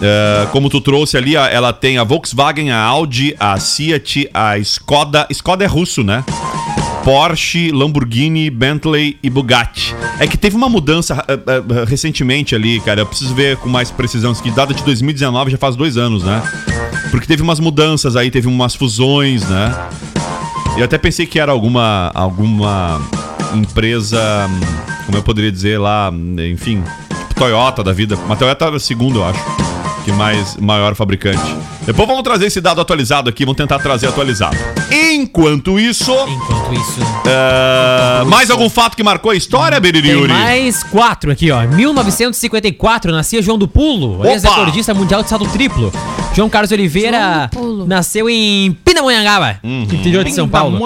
[0.02, 5.26] É, como tu trouxe ali, ela tem a Volkswagen, a Audi, a Fiat, a Skoda.
[5.30, 6.24] Skoda é russo, né?
[7.04, 9.94] Porsche, Lamborghini, Bentley e Bugatti.
[10.18, 13.00] É que teve uma mudança eh, eh, recentemente ali, cara.
[13.00, 14.32] Eu preciso ver com mais precisão.
[14.32, 16.42] Isso que data de 2019 já faz dois anos, né?
[17.10, 19.74] Porque teve umas mudanças aí, teve umas fusões, né?
[20.76, 23.00] Eu até pensei que era alguma, alguma
[23.54, 24.48] empresa,
[25.06, 26.12] como eu poderia dizer lá,
[26.52, 26.82] enfim,
[27.28, 28.16] tipo Toyota da vida.
[28.28, 29.40] Mas Toyota era segunda, eu acho,
[30.10, 31.40] que mais maior fabricante.
[31.86, 34.56] Depois vamos trazer esse dado atualizado aqui, vamos tentar trazer atualizado.
[34.90, 37.00] Enquanto isso, Enquanto isso.
[37.26, 40.32] é, mais algum fato que marcou a história, Tem Beririuri?
[40.32, 41.62] mais quatro aqui, ó.
[41.62, 45.92] Em 1954 nascia João do Pulo, ex-recordista mundial de salto triplo.
[46.32, 47.50] João Carlos Oliveira
[47.86, 49.82] nasceu em Pindamonhangaba, Uhum.
[49.82, 50.78] interior de São Paulo.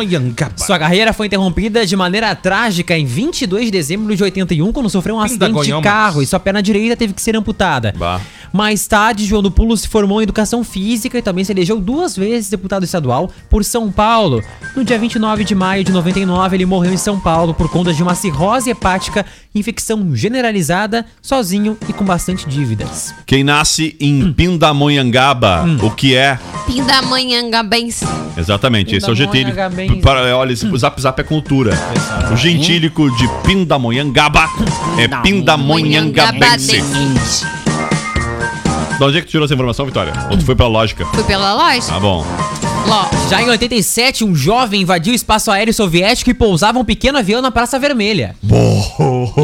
[0.57, 5.17] Sua carreira foi interrompida de maneira trágica em 22 de dezembro de 81, quando sofreu
[5.17, 7.95] um acidente de carro e sua perna direita teve que ser amputada.
[7.97, 8.21] Bah.
[8.53, 12.17] Mais tarde, João do Pulo se formou em Educação Física e também se elegeu duas
[12.17, 14.43] vezes deputado estadual por São Paulo.
[14.75, 18.03] No dia 29 de maio de 99, ele morreu em São Paulo por conta de
[18.03, 23.13] uma cirrose hepática, infecção generalizada, sozinho e com bastante dívidas.
[23.27, 25.34] Quem nasce em Pindamonhangaba,
[25.83, 26.39] o que é?
[26.67, 28.07] Pindamonhangabense.
[28.37, 29.17] Exatamente, esse é o.
[29.17, 30.01] Pindamonhangabense.
[30.01, 31.73] Para, olha, esse- o Zap Zap é cultura.
[32.33, 34.49] O gentílico de Pindamonhangaba
[34.99, 36.81] é Pindamonhangabense.
[36.83, 37.47] Monhangabense.
[38.99, 40.13] De onde é que tu tirou essa informação, Vitória?
[40.31, 41.05] Ou tu foi pela lógica?
[41.07, 41.89] Fui pela loja.
[41.93, 42.25] Tá bom.
[43.29, 47.41] Já em 87, um jovem invadiu o espaço aéreo soviético e pousava um pequeno avião
[47.43, 48.37] na Praça Vermelha.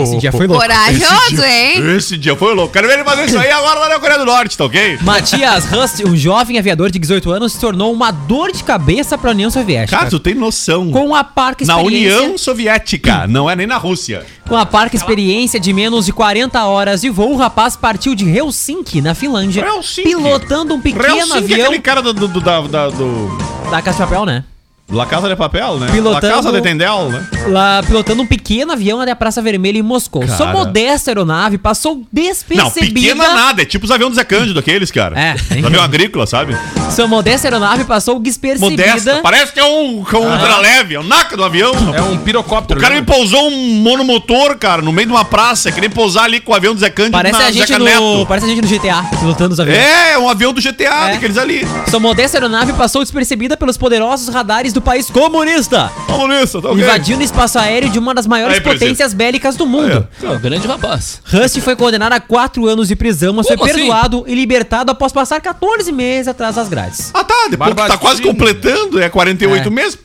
[0.02, 0.62] Esse dia foi louco.
[0.62, 1.96] Corajoso, hein?
[1.96, 2.72] Esse dia foi louco.
[2.72, 4.98] Quero ver ele fazer isso aí agora lá na Coreia do Norte, tá ok?
[5.02, 9.30] Matias Rust, um jovem aviador de 18 anos, se tornou uma dor de cabeça para
[9.30, 9.96] a União Soviética.
[9.98, 10.90] Cara, tu tem noção.
[10.90, 14.24] com a parca Na União Soviética, não é nem na Rússia.
[14.48, 18.28] com a parca experiência de menos de 40 horas de voo, o rapaz partiu de
[18.28, 20.08] Helsinki, na Finlândia, Helsinki.
[20.08, 23.39] pilotando um pequeno Helsinki é avião aquele cara do, do, do, da- da- do...
[23.70, 24.44] da Casa de Papel, né?
[24.90, 25.88] La Casa de Papel, né?
[25.92, 27.24] Pilotando- La Casa de Tendel, né?
[27.48, 30.26] Lá pilotando um pequeno avião até a Praça Vermelha em Moscou.
[30.26, 30.52] Sua Cara.
[30.58, 32.92] modesta aeronave passou Não, despercebida.
[32.94, 33.62] pequena nada.
[33.62, 35.18] É tipo os aviões do Zé Cândido, aqueles, cara.
[35.18, 35.34] É.
[35.58, 36.56] Os avião agrícola, sabe?
[36.90, 38.70] Sua modesta aeronave passou despercebida.
[38.84, 39.20] Modesta.
[39.22, 40.94] Parece que é um, que é um ultraleve.
[40.96, 41.72] É o naca do avião.
[41.94, 42.80] É um O pirocóptero.
[42.80, 43.14] cara me lembra?
[43.14, 45.70] pousou um monomotor, cara, no meio de uma praça.
[45.70, 47.78] Que nem pousar ali com o avião do Zé Cândido Parece na a gente Zeca
[47.78, 48.26] no, Neto.
[48.26, 49.78] parece a gente no GTA, pilotando os aviões.
[49.78, 51.12] É, um avião do GTA, É.
[51.12, 51.66] daqueles ali.
[51.88, 55.90] Sua modesta aeronave passou despercebida pelos poderosos radares do país comunista,
[56.28, 56.82] nisso, tá ok?
[56.82, 58.88] invadindo o espaço aéreo de uma das maiores Aí, presidente.
[58.88, 60.06] potências bélicas do mundo.
[60.20, 61.20] Pô, grande rapaz.
[61.24, 63.80] Rust foi condenado a quatro anos de prisão, mas foi Como assim?
[63.80, 67.10] perdoado e libertado após passar 14 meses atrás das grades.
[67.14, 67.34] Ah, tá.
[67.50, 69.70] Depois tá quase completando, é 48 É.
[69.70, 69.98] meses,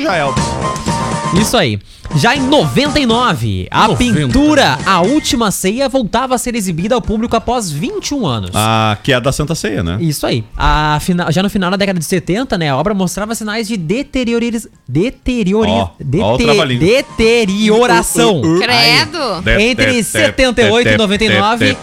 [0.00, 0.89] já é.
[1.34, 1.78] Isso aí.
[2.16, 4.14] Já em 99, a 90.
[4.26, 8.50] pintura A Última Ceia voltava a ser exibida ao público após 21 anos.
[8.52, 9.96] Ah, que é a da Santa Ceia, né?
[10.00, 10.44] Isso aí.
[10.56, 13.76] A fina- já no final da década de 70, né, a obra mostrava sinais de
[13.76, 14.66] deterioriz...
[14.88, 15.70] deteriori...
[15.70, 16.04] Ó, ó o
[16.36, 16.86] dete- trava-língua.
[16.88, 18.42] deterioração.
[18.42, 19.50] Credo.
[19.60, 21.76] Entre 78 e 99,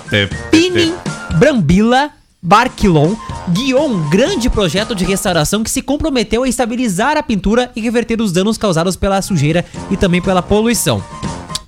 [0.51, 0.93] Pini
[1.35, 2.09] Brambila
[2.41, 3.15] Barquilon
[3.49, 8.21] guiou um grande projeto de restauração que se comprometeu a estabilizar a pintura e reverter
[8.21, 11.03] os danos causados pela sujeira e também pela poluição.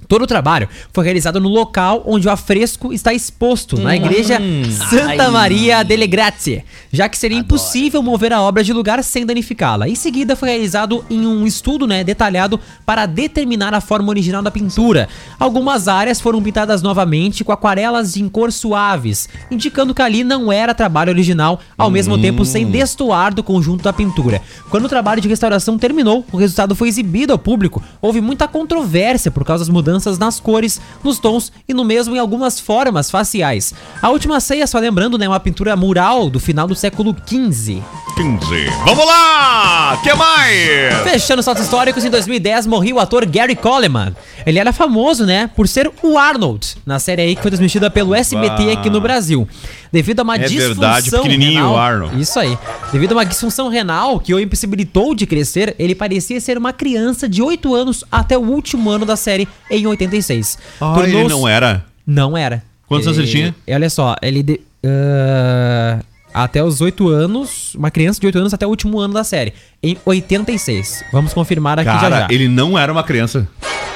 [0.10, 4.42] Todo o trabalho foi realizado no local onde o afresco está exposto, na igreja
[4.90, 9.88] Santa Maria delle Grazie, já que seria impossível mover a obra de lugar sem danificá-la.
[9.88, 14.50] Em seguida, foi realizado em um estudo né, detalhado para determinar a forma original da
[14.50, 15.08] pintura.
[15.40, 20.74] Algumas áreas foram pintadas novamente com aquarelas em cor suaves, indicando que ali não era
[20.74, 24.42] trabalho original, ao mesmo tempo sem destoar do conjunto da pintura.
[24.72, 27.84] Quando o trabalho de restauração terminou, o resultado foi exibido ao público.
[28.02, 32.20] Houve muita controvérsia por causa das mudanças nas cores, nos tons e no mesmo em
[32.20, 33.74] algumas formas faciais.
[34.02, 37.82] A última ceia, só lembrando, né, uma pintura mural do final do século XV.
[38.16, 38.66] 15.
[38.86, 39.98] Vamos lá!
[40.04, 40.94] que mais?
[41.04, 44.16] Fechando os fatos históricos, em 2010 morreu o ator Gary Coleman.
[44.46, 48.14] Ele era famoso, né, por ser o Arnold, na série aí que foi transmitida pelo
[48.14, 49.48] SBT aqui no Brasil.
[49.92, 52.22] Devido a uma É disfunção verdade, pequenininho renal, o Arnold.
[52.22, 52.58] Isso aí.
[52.92, 57.28] Devido a uma disfunção renal que o impossibilitou de crescer, ele parecia ser uma criança
[57.28, 60.58] de 8 anos até o último ano da série em 86.
[60.82, 61.86] Ah, ele Tornou-se- não era.
[62.06, 62.64] Não era.
[62.88, 63.56] Quantos anos ele tinha?
[63.70, 64.42] Olha só, ele.
[64.44, 66.00] de- ah,
[66.34, 67.74] até os 8 anos.
[67.76, 69.54] Uma criança de 8 anos até o último ano da série.
[69.82, 71.04] Em 86.
[71.12, 72.28] Vamos confirmar aqui já Cara, já.
[72.30, 73.48] ele não era uma criança.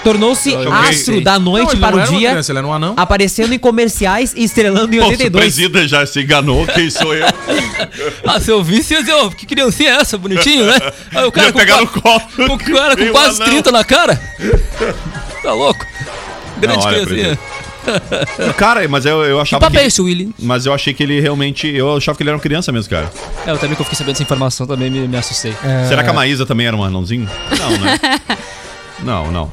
[0.03, 2.29] Tornou-se astro da noite Não, ele para não o era uma dia.
[2.31, 2.93] criança, ele era um anão.
[2.97, 5.41] Aparecendo em comerciais e estrelando em se o 82.
[5.45, 7.25] presida já se enganou, quem sou eu?
[8.27, 10.17] Ah, seu vício, eu, que criancinha é essa?
[10.17, 10.73] Bonitinho, né?
[11.15, 12.21] Aí o cara Ia com, pegar qua- no colo.
[12.49, 13.53] com, o cara com quase um anão.
[13.53, 14.21] 30 na cara.
[15.43, 15.85] Tá louco?
[16.57, 17.39] Grande criancinha.
[18.55, 19.77] Cara, mas eu, eu Que achava é que...
[19.79, 20.33] esse, Willy?
[20.39, 21.67] Mas eu achei que ele realmente...
[21.67, 23.11] Eu achava que ele era uma criança mesmo, cara.
[23.45, 25.53] É, eu também que eu fiquei sabendo dessa informação, também me, me assustei.
[25.87, 27.29] Será que a Maísa também era um anãozinho?
[27.59, 27.99] Não, né?
[29.03, 29.51] Não, não.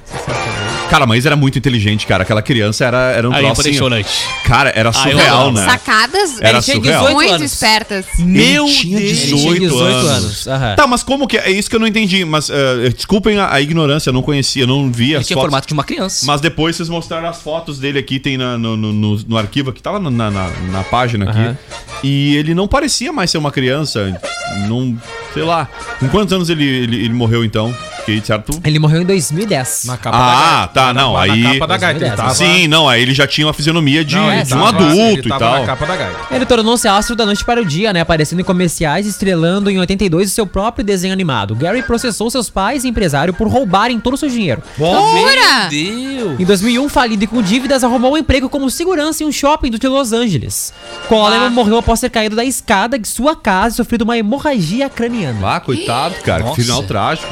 [0.90, 2.24] Cara, a Maísa era muito inteligente, cara.
[2.24, 3.60] Aquela criança era, era um Aí, trocinho.
[3.68, 4.10] impressionante.
[4.44, 5.64] Cara, era eu surreal, né?
[5.64, 7.00] Sacadas Era tinha surreal.
[7.02, 7.52] 18 muito anos.
[7.52, 8.06] espertas.
[8.18, 9.10] Meu Ele tinha Deus.
[9.18, 10.48] 18, Ele tinha 18 anos.
[10.48, 10.74] aham.
[10.76, 11.36] Tá, mas como que.
[11.38, 12.24] É isso que eu não entendi.
[12.24, 15.36] Mas eh, desculpem a, a ignorância, eu não conhecia, eu não vi Ele as tinha
[15.36, 15.46] fotos.
[15.48, 16.26] formato de uma criança.
[16.26, 19.70] Mas depois vocês mostraram as fotos dele aqui, tem na- no, no, no- no arquivo
[19.70, 20.30] aqui, tá lá na, na,
[20.72, 21.38] na página aqui.
[21.38, 21.58] Aham.
[22.02, 24.20] E ele não parecia mais ser uma criança.
[24.68, 24.96] Não.
[25.32, 25.68] Sei lá.
[26.00, 27.72] Com quantos anos ele, ele, ele morreu então?
[28.04, 28.60] Que certo?
[28.64, 29.82] Ele morreu em 2010.
[29.86, 32.04] Na capa Ah, tá, Na- não, na, aí- Na capa da gaita.
[32.06, 34.68] Ele tava, Sim, não, aí ele já tinha uma fisionomia de, Não, de um tava-
[34.68, 35.60] adulto ele e tal.
[35.60, 36.16] na capa da gaita.
[36.30, 38.00] Ele tornou-se astro da noite para o dia, né?
[38.00, 41.54] Aparecendo em comerciais, estrelando em 82 o seu próprio desenho animado.
[41.54, 44.62] Gary processou seus pais e empresário por roubarem todo o seu dinheiro.
[44.78, 45.68] Jura?
[45.68, 46.40] Deus.
[46.40, 49.88] Em 2001, falido e com dívidas, arrumou um emprego como segurança em um shopping de
[49.88, 50.72] Los Angeles.
[51.08, 55.38] Coleman morreu após ter caído da escada de sua casa e sofrido uma hemorragia craniana.
[55.56, 56.42] Ah, coitado, cara.
[56.44, 56.54] Nossa.
[56.56, 57.28] Que final trágico.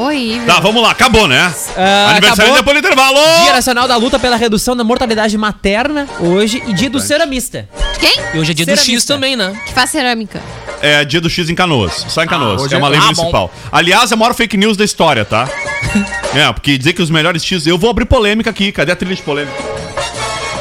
[0.00, 0.46] Horrível.
[0.46, 1.52] Tá, vamos lá, acabou, né?
[1.76, 2.56] Ah, Aniversário acabou.
[2.56, 3.18] depois do intervalo!
[3.42, 7.68] Dia Nacional da Luta pela Redução da Mortalidade Materna, hoje, e dia do ceramista.
[7.98, 8.14] Quem?
[8.34, 9.14] E hoje é dia do X Ceramista.
[9.14, 9.60] também, né?
[9.66, 10.40] Que faz cerâmica.
[10.82, 12.06] É dia do X em Canoas.
[12.08, 12.62] Só em Canoas.
[12.62, 13.52] hoje é uma é- lei Ah, municipal.
[13.70, 15.46] Aliás, é a maior fake news da história, tá?
[16.34, 17.66] é, porque dizer que os melhores X.
[17.66, 18.72] Eu vou abrir polêmica aqui.
[18.72, 19.79] Cadê a trilha de polêmica?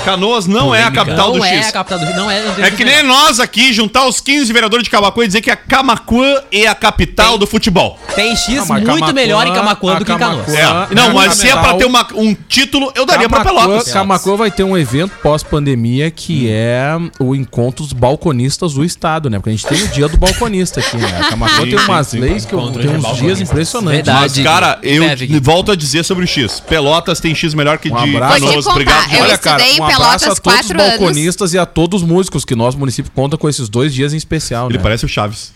[0.03, 1.67] Canoas não é a capital não do é X.
[1.69, 2.41] a capital do Rio, não é.
[2.43, 5.41] Não tem É que nem nós aqui juntar os 15 vereadores de Camacuã e dizer
[5.41, 7.99] que a Camacuã é a capital do futebol.
[8.15, 10.45] Tem X Não, muito Camaquã- melhor em Camacuã do que em Canoas.
[10.45, 10.95] Camaquã- É.
[10.95, 11.77] Não, é mas se é pra capital.
[11.79, 13.93] ter uma- um título, eu daria pra Camaquã- Pelotas.
[13.93, 16.49] Camaquã vai ter um evento pós-pandemia que Hum.
[16.51, 19.37] é o encontro dos balconistas do estado, né?
[19.37, 21.09] Porque a gente tem o dia do balconista aqui, né?
[21.49, 22.19] A Sim, tem umas sim.
[22.19, 23.97] leis que eu de uns dias impressionantes.
[24.05, 24.19] Verdade.
[24.19, 25.39] Mas, cara, eu Neve.
[25.39, 26.59] volto a dizer sobre o X.
[26.59, 28.67] Pelotas tem X melhor que Um de Canoas.
[28.67, 29.07] Obrigado.
[29.19, 30.89] Olha, cara, estudei um abraço a Pelotas todos os quatro anos.
[30.99, 34.17] balconistas e a todos os músicos que nosso município conta com esses dois dias em
[34.17, 34.83] especial, Ele né?
[34.83, 35.51] parece o Chaves.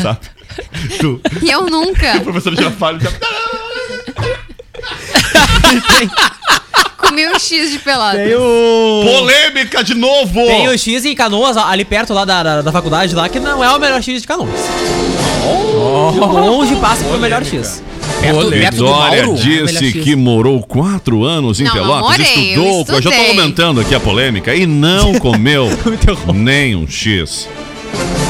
[0.00, 0.18] Sabe?
[1.00, 2.18] Tu, E eu nunca.
[2.18, 3.10] o professor Girafales já...
[7.14, 8.16] Comi um X de pelota.
[8.16, 9.04] Tem o.
[9.04, 10.44] Polêmica de novo!
[10.46, 13.62] Tem o X em Canoas, ali perto lá da, da, da faculdade lá, que não
[13.62, 14.50] é o melhor X de Canoas.
[16.12, 17.84] De longe passa pro melhor X.
[18.20, 19.44] Perto, perto do Vitória Mauro.
[19.44, 23.22] Melhor disse que morou quatro anos em Não, Pelotas, morei, eu estudou, eu já tô
[23.28, 25.68] aumentando aqui a polêmica, e não comeu
[26.34, 27.48] nem um X.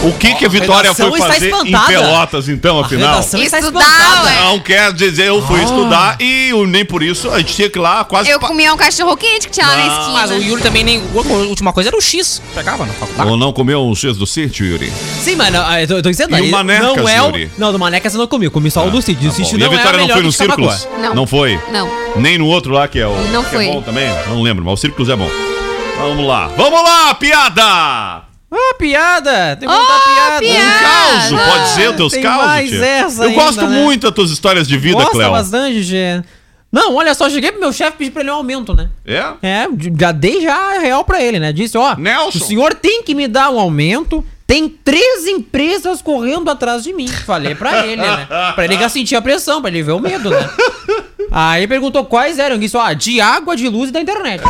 [0.03, 1.73] O que que a Vitória redação foi fazer em.
[1.87, 3.21] Pelotas, então, afinal?
[3.21, 4.41] Estudar, ué.
[4.45, 7.79] Não quer dizer, eu fui estudar e o- nem por isso a gente tinha que
[7.79, 8.29] ir lá quase...
[8.29, 9.99] Eu pa- comia um cachorro quente que tinha lá na Não.
[10.01, 10.13] esquina.
[10.19, 10.99] Mas o Yuri também nem.
[11.01, 12.43] A última coisa era o X.
[12.55, 13.31] Pegava na faculdade.
[13.31, 14.93] Ou não comeu um X do sítio, Yuri?
[15.23, 17.51] Sim, mano, eu tô, eu tô dizendo E o aí, Manecas, não é o, Yuri?
[17.57, 19.29] Não, do Manecas eu não comi, eu comi só o do sítio.
[19.29, 19.65] O Tá sítio bom.
[19.65, 20.33] E a não é Vitória o não foi no.
[20.33, 20.89] Círculos?
[21.01, 21.15] Não.
[21.15, 21.59] Não foi?
[21.73, 21.91] Não.
[22.17, 23.15] Nem no outro lá que é o.
[23.33, 23.69] Não que foi.
[23.69, 24.09] É bom também?
[24.29, 25.31] Não lembro, mas o Círculos é bom.
[25.99, 26.49] Vamos lá.
[26.57, 28.34] Vamos lá, piada!
[28.57, 29.57] Ah, piada!
[29.57, 30.39] Tem muita Oh, piada!
[30.41, 31.35] piada!
[31.35, 32.85] Um caos, pode ser os teus Tem causos, mais tia?
[32.87, 33.83] essa Eu ainda, gosto né?
[33.83, 35.31] muito das tuas histórias de vida, Gosta Cléo.
[35.33, 36.23] bastante, Gê.
[36.73, 38.91] Não, olha só, cheguei pro meu chefe e pedi pra ele um aumento, né?
[39.07, 39.25] É?
[39.43, 39.67] É,
[39.99, 41.53] já dei já a real pra ele, né?
[41.53, 42.39] Disse, ó, Nelson.
[42.39, 44.25] o senhor tem que me dar um aumento.
[44.55, 47.09] Tem três empresas correndo atrás de mim.
[47.09, 48.25] Falei pra ele, né?
[48.55, 50.49] Pra ele já sentir a pressão, pra ele ver o medo, né?
[51.33, 54.45] Aí perguntou quais eram isso, ah, de água, de luz e da internet.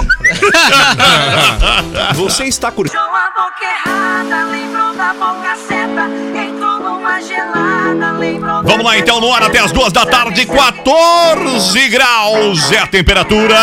[2.16, 3.00] Você está curtindo.
[3.00, 6.10] a boca errada, lembrou da boca certa.
[6.38, 11.88] Entrou numa gelada, lembrou Vamos lá então, no ar até as duas da tarde, 14
[11.88, 13.56] graus é a temperatura.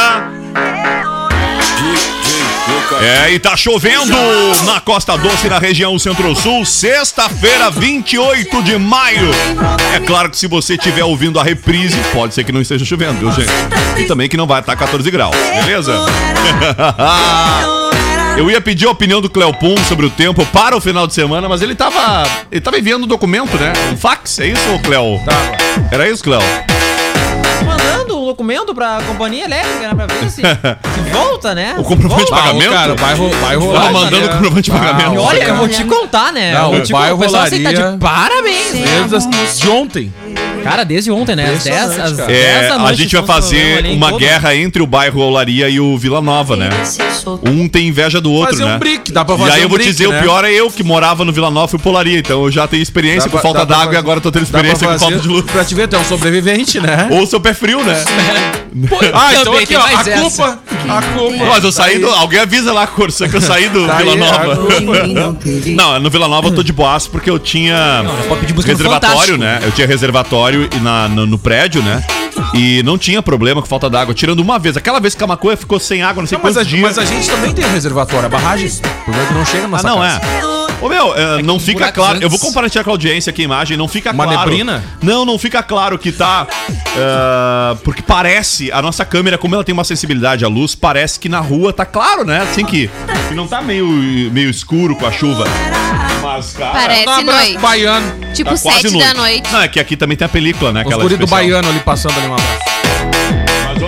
[3.02, 4.14] É, e tá chovendo
[4.66, 9.30] na Costa Doce, na região Centro-Sul, sexta-feira, 28 de maio.
[9.96, 13.20] É claro que se você estiver ouvindo a reprise, pode ser que não esteja chovendo,
[13.20, 13.52] viu, gente?
[13.98, 15.94] E também que não vai estar 14 graus, beleza?
[18.38, 21.50] Eu ia pedir a opinião do Cleopum sobre o tempo para o final de semana,
[21.50, 22.24] mas ele tava.
[22.52, 23.74] Ele tava enviando um documento, né?
[23.92, 25.20] Um fax, é isso, Cleo?
[25.92, 26.42] Era isso, Cleo?
[28.32, 30.42] Um documento pra companhia elétrica, né, pra ver se, se
[31.12, 31.76] volta, né?
[31.78, 32.72] O comprovante de Ah, pagamento?
[32.72, 33.82] cara, vai, ro- vai rolar.
[33.82, 34.34] Tava mandando o né?
[34.36, 35.14] comprovante de Ah, pagamento.
[35.16, 36.54] E olha, eu vou te contar, né?
[36.54, 36.94] Não, eu vou te.
[36.94, 39.06] O pessoal assim, tá de parabéns, né?
[39.10, 40.14] Desde de ontem.
[40.64, 41.44] Cara, desde ontem, né?
[41.52, 42.28] Às 10, Impressionante, às cara.
[42.28, 42.98] 10 É, da a noite.
[43.02, 46.70] gente vai fazer uma todo- guerra entre o bairro Olaria e o Vila Nova, né?
[47.48, 48.76] Um tem inveja do outro, Fazer né?
[48.76, 50.20] um brick, dá pra E fazer aí eu vou te dizer, né?
[50.20, 52.68] o pior é eu que morava no Vila Nova e fui Polaria, então eu já
[52.68, 55.28] tenho experiência Dá com falta d'água e agora eu tô tendo experiência com falta de
[55.28, 55.46] luz.
[55.46, 57.08] Pra te ver, tu é um sobrevivente, né?
[57.12, 58.04] Ou seu pé frio, né?
[59.14, 60.12] Ah, então aqui, ó, a essa.
[60.12, 61.46] culpa, a culpa.
[61.46, 62.08] Mas eu saí do.
[62.08, 64.54] Alguém avisa lá, Corsa, que eu saí do Tá Vila Nova.
[64.54, 65.70] a.
[65.76, 68.78] Não, no Vila Nova eu tô de boaço porque eu tinha pode pedir música no
[68.78, 69.60] reservatório, né?
[69.64, 72.04] Eu tinha reservatório e na, no, no prédio, né?
[72.54, 74.14] E não tinha problema com falta d'água.
[74.14, 74.76] Tirando uma vez.
[74.78, 76.82] Aquela vez que a Maconha ficou sem água, não sei Não, mas, a, dias.
[76.82, 78.68] mas a gente também tem reservatório, a barragem.
[78.68, 80.22] O problema é que não chega na Ah, nossa não casa.
[80.26, 80.62] é.
[80.82, 82.16] Ô meu, é, não fica claro.
[82.22, 82.48] Eu vou antes.
[82.48, 83.78] compartilhar com a audiência aqui a imagem.
[83.78, 84.50] Não fica Uma claro.
[84.50, 84.84] neblina?
[85.04, 86.48] Não, não fica claro que tá.
[86.98, 91.30] ah, porque parece, a nossa câmera, como ela tem uma sensibilidade à luz, parece que
[91.30, 92.42] na rua tá claro, né?
[92.42, 92.90] Assim que,
[93.30, 93.86] que não tá meio,
[94.32, 95.44] meio escuro com a chuva.
[96.42, 96.72] Mas, cara.
[96.72, 97.58] Parece Um abraço noite.
[97.60, 98.34] baiano.
[98.34, 99.52] Tipo tá 7 da noite.
[99.52, 100.82] Não, é que aqui também tem a película, né?
[100.82, 101.42] Os Aquela guri do especial.
[101.42, 102.71] baiano ali passando ali um abraço.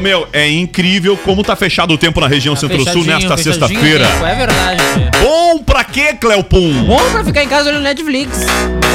[0.03, 4.05] Meu, é incrível como tá fechado o tempo na região Centro-Sul Fechadinho, nesta sexta-feira.
[4.05, 4.83] É verdade.
[5.21, 6.83] Bom pra quê, Cleopum?
[6.83, 8.45] Bom pra ficar em casa olhando Netflix.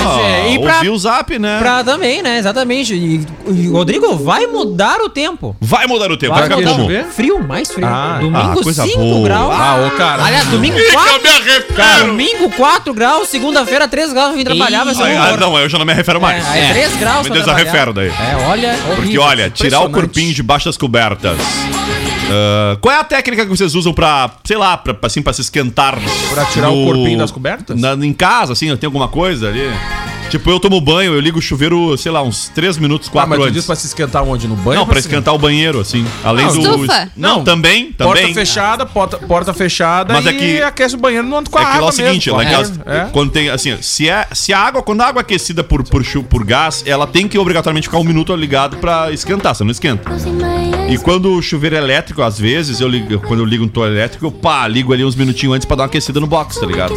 [0.09, 1.59] Ah, e pra, ouvir o zap, né?
[1.59, 2.38] pra também, né?
[2.38, 2.94] Exatamente.
[2.94, 5.57] E, e, Rodrigo, vai mudar o tempo.
[5.61, 6.35] Vai mudar o tempo.
[6.35, 6.88] Vai Vai ficar como?
[7.11, 7.87] Frio, mais frio.
[7.87, 9.25] Ah, domingo ah, coisa 5 boa.
[9.25, 9.55] graus.
[9.55, 10.25] Ah, ô, cara.
[10.25, 11.23] Aliás, domingo Fica 4.
[11.23, 12.07] me arrependo.
[12.07, 15.87] Domingo 4 graus, segunda-feira 3 graus, vim trabalhar, vai ser Ah, não, eu já não
[15.87, 16.44] me refiro mais.
[16.55, 18.09] É, aí 3 graus Me desarrefero daí.
[18.09, 19.23] É, olha, Porque horrível.
[19.23, 20.98] olha, tirar o corpinho debaixo das cobertas.
[22.31, 25.41] Ah, qual é a técnica que vocês usam pra, sei lá, pra, assim, pra se
[25.41, 25.99] esquentar?
[26.33, 27.79] Pra tirar o corpinho das cobertas?
[27.81, 29.69] Na- em casa, assim, tem alguma coisa ali?
[30.29, 33.31] Tipo, eu tomo banho, eu ligo o chuveiro, sei lá, uns 3 minutos, Ah, 4
[33.31, 33.55] mas tu antes.
[33.55, 34.47] diz pra se esquentar onde?
[34.47, 34.81] No banho?
[34.81, 36.05] Não, pra esquentar o banheiro, assim.
[36.23, 36.61] Além Não, do.
[36.61, 37.11] Estufa?
[37.17, 37.45] Não, Não.
[37.45, 38.35] também, Porta também.
[38.35, 41.65] fechada, porta, porta fechada Mas e é que- aquece o banheiro no com a É
[41.65, 43.07] que lá é o seguinte, mesmo, lá casa, é.
[43.11, 46.03] quando tem, assim, se, é, se a água, quando a água é aquecida por, por,
[46.25, 50.11] por gás, ela tem que obrigatoriamente ficar um minuto ligado pra esquentar, senão não esquenta.
[50.88, 53.94] E quando o chuveiro é elétrico, às vezes, eu ligo, quando eu ligo um torno
[53.94, 56.64] elétrico, eu pá, ligo ali uns minutinhos antes pra dar uma aquecida no box, tá
[56.64, 56.94] ligado?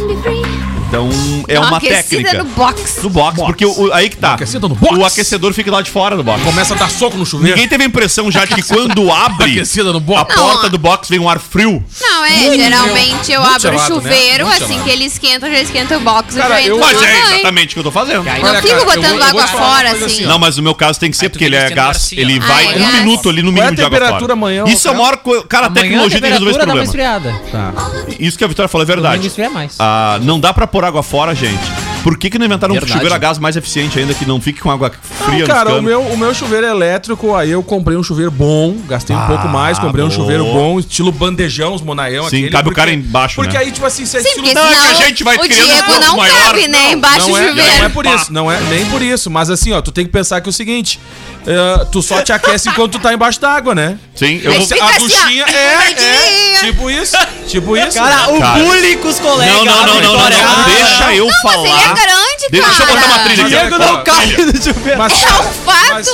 [0.92, 1.08] Então,
[1.48, 2.38] é uma aquecida técnica.
[2.44, 3.02] no box.
[3.02, 4.34] No box, porque o, o- aí que tá.
[4.34, 4.94] Aquecida no box?
[4.98, 6.42] O aquecedor fica lá de fora do box.
[6.44, 7.54] Começa a dar soco no chuveiro.
[7.56, 10.34] Ninguém teve a impressão já de que quando abre Aquecida no a box.
[10.34, 11.82] porta Não, do box vem um ar frio.
[11.98, 14.02] Não, é, Muito geralmente eu muito abro o gelado, né?
[14.02, 14.84] chuveiro, Muito assim gelado.
[14.84, 17.72] que ele esquenta, eu já esquenta o box, Cara, eu eu- Mas é exatamente o
[17.72, 18.22] que eu tô fazendo.
[18.24, 20.26] Não Olha, fico cara, eu botando vou- eu água fora, assim.
[20.26, 21.96] Não, mas no meu caso tem que ser Aí porque ele é gás.
[22.02, 24.18] esquentar Ele assim, vai um é minuto ali no Qual é a mínimo de água
[24.18, 24.32] fora.
[24.34, 25.44] amanhã, Isso é a maior coisa.
[25.44, 27.32] Cara, a tecnologia tem que resolver esse temperatura dá uma problema.
[27.32, 28.16] esfriada.
[28.20, 29.32] Isso que a Vitória falou é verdade.
[29.54, 29.74] Mais.
[29.78, 31.60] Ah, não dá pra pôr água fora, gente.
[32.02, 32.92] Por que, que não inventaram um Verdade.
[32.94, 34.90] chuveiro a gás mais eficiente ainda que não fique com água
[35.24, 38.30] fria Não, cara, o meu, o meu chuveiro é elétrico, aí eu comprei um chuveiro
[38.32, 42.48] bom, gastei um Ah, pouco mais, comprei um chuveiro bom, estilo bandejão, os monaião Sim,
[42.50, 43.62] cabe o cara embaixo, Porque né?
[43.62, 44.46] aí, tipo assim, se é Sim, estilo...
[44.48, 46.46] porque Não, é que a gente vai o criando um Diego pouco não maior.
[46.46, 47.90] cabe, né, embaixo não do é, não é chuveiro.
[47.90, 50.48] por isso, não é nem por isso, mas assim, ó, tu tem que pensar que
[50.48, 50.98] é o seguinte,
[51.46, 53.98] é, tu só te aquece enquanto tu tá embaixo d'água, né?
[54.14, 54.60] Sim, eu vou.
[54.60, 57.16] a assim, ó, duchinha é, é, tipo isso,
[57.48, 57.98] tipo isso.
[57.98, 58.58] Cara, o Cara.
[58.60, 59.54] bullying com os colegas.
[59.56, 60.36] Não, não, não, não, não, Vitória.
[60.38, 60.64] não.
[60.64, 61.82] Deixa eu Mas ele falar.
[61.82, 62.92] é grande, Deixa eu cara.
[63.00, 63.50] botar uma trilha aqui.
[63.50, 64.98] Diego não cai do chuveiro.
[64.98, 65.92] Mas, É um fato.
[65.92, 66.08] mas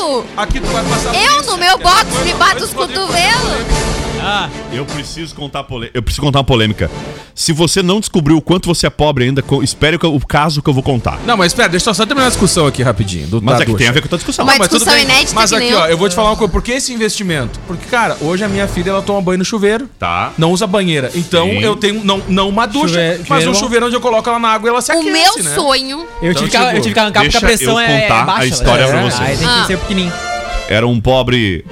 [0.45, 1.51] aqui tu vai passar por Eu, isso.
[1.51, 2.89] no meu box, me bato os Mas
[4.29, 4.69] cotovelos.
[4.73, 6.91] Eu preciso contar Eu preciso contar uma polêmica.
[7.35, 10.15] Se você não descobriu o quanto você é pobre ainda, co- espere o que eu-
[10.15, 11.19] o caso que eu vou contar.
[11.25, 13.27] Não, mas espera, deixa eu só terminar a discussão aqui rapidinho.
[13.29, 13.79] Do, Mas da é que ducha.
[13.79, 14.45] tem a ver com a tua discussão.
[14.45, 15.05] Uma Não, mas tudo discussão bem.
[15.15, 15.91] inédita Mas que aqui, nem ó, eu.
[15.93, 16.53] eu vou te falar uma coisa.
[16.53, 17.61] Por que esse investimento?
[17.67, 19.89] Porque, cara, hoje a minha filha, ela toma banho no chuveiro.
[19.99, 20.33] Tá.
[20.37, 21.11] Não usa banheira.
[21.15, 21.61] Então, Sim.
[21.61, 23.59] eu tenho, não, não uma ducha, Chuveiro- mas chuveiro um bom.
[23.61, 25.55] chuveiro onde eu coloco ela na água e ela se O aquece, meu né?
[25.55, 26.07] sonho.
[26.21, 28.01] Eu, Então, tive que, eu tipo, tive que arrancar porque a deixa pressão eu é,
[28.03, 28.47] contar é a baixa.
[28.47, 28.91] história né?
[28.91, 29.29] pra É, vocês.
[29.29, 29.61] Aí tem Ah.
[29.61, 30.13] que ser pequenininho.
[30.69, 31.65] Era um pobre,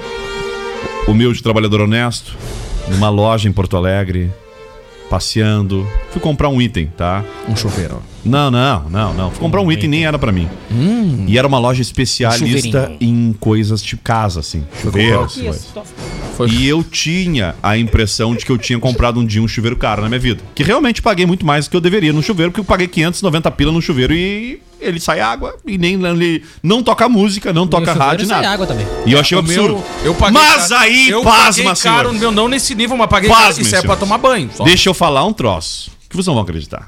[1.07, 2.35] humilde trabalhador honesto,
[2.89, 4.31] numa loja em Porto Alegre.
[5.09, 5.87] passeando.
[6.11, 7.23] Fui comprar um item, tá?
[7.47, 8.01] Um chuveiro.
[8.25, 9.31] Não, não, não, não.
[9.31, 10.49] Fui comprar um item nem era pra mim.
[11.25, 12.97] E era uma loja especialista chuveirinho.
[12.99, 14.65] em coisas de casa, assim.
[14.81, 15.39] Chuveiros.
[16.37, 16.57] Coisas.
[16.57, 20.01] E eu tinha a impressão de que eu tinha comprado um dia um chuveiro caro
[20.01, 20.41] na minha vida.
[20.55, 23.51] Que realmente paguei muito mais do que eu deveria no chuveiro, porque eu paguei 590
[23.51, 27.91] pila no chuveiro e ele sai água e nem ele não toca música, não toca
[27.93, 28.53] rádio, sai nada.
[28.53, 28.85] água também.
[29.05, 29.83] E eu achei um O meu- absurdo.
[30.05, 33.29] eu paguei mas caro- aí, eu pasma, paguei caro, meu, não nesse nível, mas paguei
[33.29, 33.61] Pasmem, caro.
[33.61, 33.99] Isso é pra senhores.
[33.99, 34.49] tomar banho.
[34.55, 34.63] só.
[34.63, 35.91] Deixa eu falar um troço.
[36.09, 36.87] Que vocês não vão acreditar.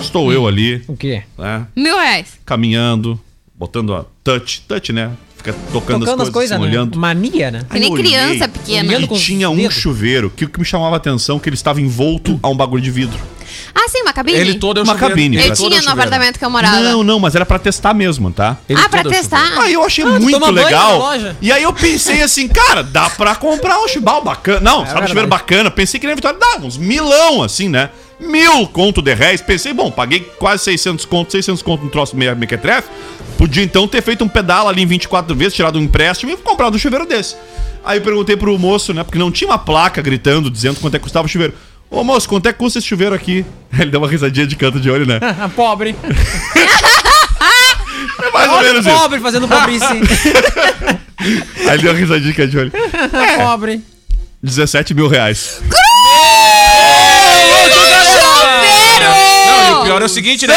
[0.00, 1.22] Estou eu ali, O quê?
[1.36, 1.66] né?
[1.74, 2.38] Mil reais.
[2.44, 3.18] Caminhando,
[3.54, 5.10] botando a touch, touch, né?
[5.52, 6.70] Fica tocando, Tocando as coisas, assim, né?
[6.70, 6.98] olhando.
[6.98, 7.62] Mania, né?
[7.70, 8.88] Que nem olhei, criança pequena.
[8.88, 9.74] olhando E tinha um dedos.
[9.74, 12.82] chuveiro que o que me chamava a atenção que ele estava envolto a um bagulho
[12.82, 13.18] de vidro.
[13.74, 14.38] Ah, sim, uma cabine.
[14.38, 15.14] Ele todo é Uma chuveiro.
[15.14, 15.90] cabine, Ele Eu é tinha no chuveiro.
[15.92, 16.80] apartamento que eu morava.
[16.80, 18.56] Não, não, mas era pra testar mesmo, tá?
[18.68, 19.60] Ele ah, pra é testar?
[19.60, 21.10] Aí eu achei Ah, muito legal.
[21.40, 24.60] E aí eu pensei assim, cara, dá pra comprar um chibal bacana.
[24.60, 25.70] Não, sabe um chuveiro bacana?
[25.70, 27.90] Pensei que na Vitória dá uns milão, assim, né?
[28.20, 29.40] Mil conto de réis.
[29.40, 32.88] Pensei, bom, paguei quase 600 conto, 600 conto no troço meia mequetrefe.
[33.36, 36.74] Podia então ter feito um pedal ali em 24 vezes, tirado um empréstimo e comprado
[36.74, 37.36] um chuveiro desse.
[37.84, 39.04] Aí eu perguntei pro moço, né?
[39.04, 41.54] Porque não tinha uma placa gritando, dizendo quanto é que custava o chuveiro.
[41.90, 43.46] Ô moço, quanto é que custa esse chuveiro aqui?
[43.78, 45.20] Ele deu uma risadinha de canto de olho, né?
[45.54, 45.94] Pobre.
[48.20, 48.96] É mais ou menos isso.
[48.96, 49.86] Pobre fazendo pobrice.
[49.86, 52.72] Aí ele deu uma risadinha de canto de olho.
[53.38, 53.80] Pobre.
[54.42, 55.60] 17 mil reais.
[59.98, 60.54] Não, pior é o seguinte, né?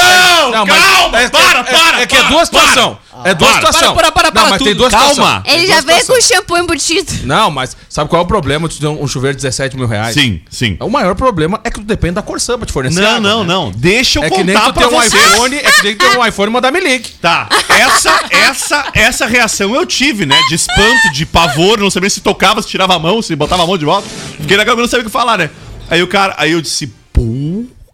[0.51, 0.73] Não, calma,
[1.19, 2.67] é, para, é, para, É que é para, duas para.
[2.67, 2.97] situações.
[3.23, 3.93] É duas Para, situações.
[3.93, 4.77] para, para, para Não, mas tem tudo.
[4.79, 5.41] duas Calma.
[5.45, 7.11] Tem Ele duas já veio com o shampoo embutido.
[7.23, 9.85] Não, mas sabe qual é o problema de tu ter um chuveiro de 17 mil
[9.85, 10.13] reais?
[10.15, 10.75] Sim, sim.
[10.79, 13.43] O maior problema é que tu depende da Corsã pra te fornecer Não, água, não,
[13.43, 13.53] né?
[13.53, 13.71] não.
[13.75, 15.23] Deixa eu É que nem contar tu pra ter um vocês.
[15.33, 17.09] iPhone, é que nem tu ter um iPhone e mandar me ligue.
[17.21, 20.39] Tá, essa, essa, essa reação eu tive, né?
[20.49, 23.67] De espanto, de pavor, não sabia se tocava, se tirava a mão, se botava a
[23.67, 24.07] mão de volta.
[24.39, 25.49] Fiquei legal, eu não sabia o que falar, né?
[25.91, 27.21] Aí o cara, aí eu disse, pô,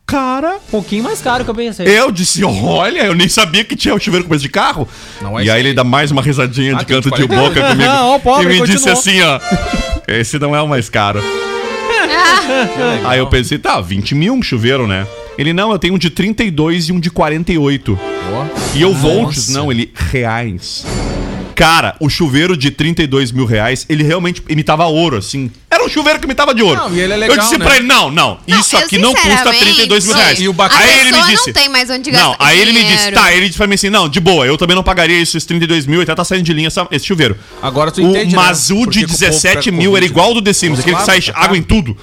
[0.08, 0.56] cara.
[0.56, 1.86] Um pouquinho mais caro que eu pensei.
[1.86, 4.88] Eu disse, olha, eu nem sabia que tinha o chuveiro com preço de carro.
[5.22, 7.62] Não é e aí ele dá mais uma risadinha de Ah, tem canto de boca
[7.62, 7.84] comigo.
[7.92, 8.98] Não, pobre e me disse continuou.
[8.98, 9.40] assim, ó.
[10.08, 11.22] Esse não é o mais caro.
[13.06, 15.06] Aí eu pensei, tá, 20 mil um chuveiro, né?
[15.38, 18.00] Ele, não, eu tenho um de 32 e um de 48.
[18.74, 20.86] E eu volts, não, ele reais.
[21.54, 25.52] Cara, o chuveiro de 32 mil reais, ele realmente imitava ouro, assim.
[25.88, 26.80] Um chuveiro que imitava de ouro.
[26.80, 27.66] Não, e ele é legal, eu disse né?
[27.66, 30.40] pra ele, não, não, isso eu, aqui não custa sinceramente, 32 mil reais.
[30.40, 31.48] E o bacana- Aí ele me disse...
[31.48, 33.76] não tem mais onde Não, gastar aí ele me disse, tá, ele disse pra mim
[33.76, 36.54] assim, não, de boa, eu também não pagaria esses 32 mil, até tá saindo de
[36.54, 37.38] linha essa- esse chuveiro.
[37.62, 38.42] Agora tu o, entende, né?
[38.42, 40.54] Mas o de que que o povo 17 pega mil era igual ao do The
[40.54, 41.98] Sims, aquele que sai tá água em tudo.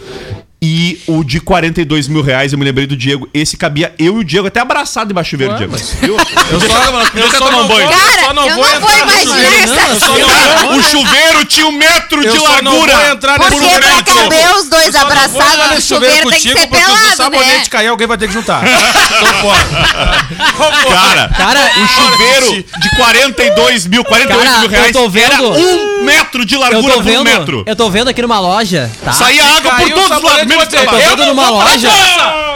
[0.66, 4.20] E o de 42 mil reais, eu me lembrei do Diego, esse cabia eu e
[4.20, 5.72] o Diego até abraçado debaixo do chuveiro, Ué, Diego.
[5.72, 7.86] mas- Eu, eu só, eu só tomar um não banho.
[7.86, 10.76] vou- Cara, só não eu vou não vou imaginar essa eu cena.
[10.76, 12.96] O chuveiro tinha um metro de Eu só não largura.
[12.96, 16.48] vou entrar nesse Porque por pra caber os dois Eu abraçados no chuveiro tem que
[16.48, 17.66] ser porque se o pelado, sabonete né?
[17.70, 18.62] cair, alguém vai ter que juntar.
[18.64, 19.58] Tô fora.
[20.88, 25.42] Cara, Cara, o chuveiro de 42 mil, 48 Cara, mil reais eu tô vendo- era
[25.42, 27.62] um metro de Eu largura por um metro.
[27.66, 29.12] eu tô vendo aqui numa loja, tá?
[29.12, 31.88] Saía água por todos os lados, você- Eu tô vendo numa vou loja.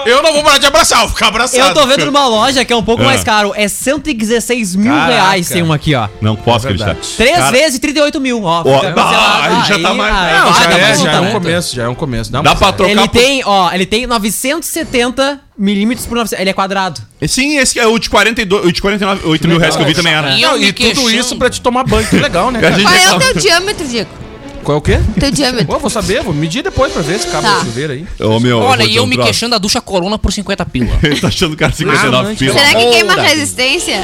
[0.07, 1.69] Eu não vou parar de abraçar, vou ficar abraçado.
[1.69, 3.07] Eu tô vendo numa loja que é um pouco Ah.
[3.07, 3.53] mais caro.
[3.55, 5.13] É 116 mil Caraca.
[5.13, 6.09] reais tem um aqui, ó.
[6.21, 6.97] Não posso É acreditar.
[7.17, 8.63] Três Cara, vezes 38 mil, ó.
[8.65, 11.13] Ó, Fica ah, aí já tá mais- aí Não, vai, já dá é, mais já
[11.13, 12.33] é um começo, já é um começo.
[12.33, 16.41] Não, Dá mas- pra trocar Ele por- tem, ó, ele tem 970 milímetros por 900.
[16.41, 17.01] Ele é quadrado.
[17.27, 19.95] Sim, esse é o de 42, o de 49, 8 mil reais que eu vi
[19.95, 20.31] também era.
[20.31, 22.61] E Não, me e tudo isso pra te tomar banho, que legal, né?
[22.83, 24.11] Qual é o teu diâmetro, Diego?
[24.69, 25.01] Qual é o quê?
[25.19, 25.67] Teu diâmetro.
[25.67, 27.55] Pô, vou saber, vou medir depois pra ver se cabe Tá.
[27.61, 28.07] no chuveiro aí.
[28.21, 29.31] Ô, meu, Olha, e eu um me troço.
[29.31, 30.91] queixando da ducha Corona por 50 pila.
[31.03, 32.53] Ele tá achando o cara 59 Ah, pila.
[32.53, 33.23] Será que queima Ora.
[33.23, 33.99] resistência?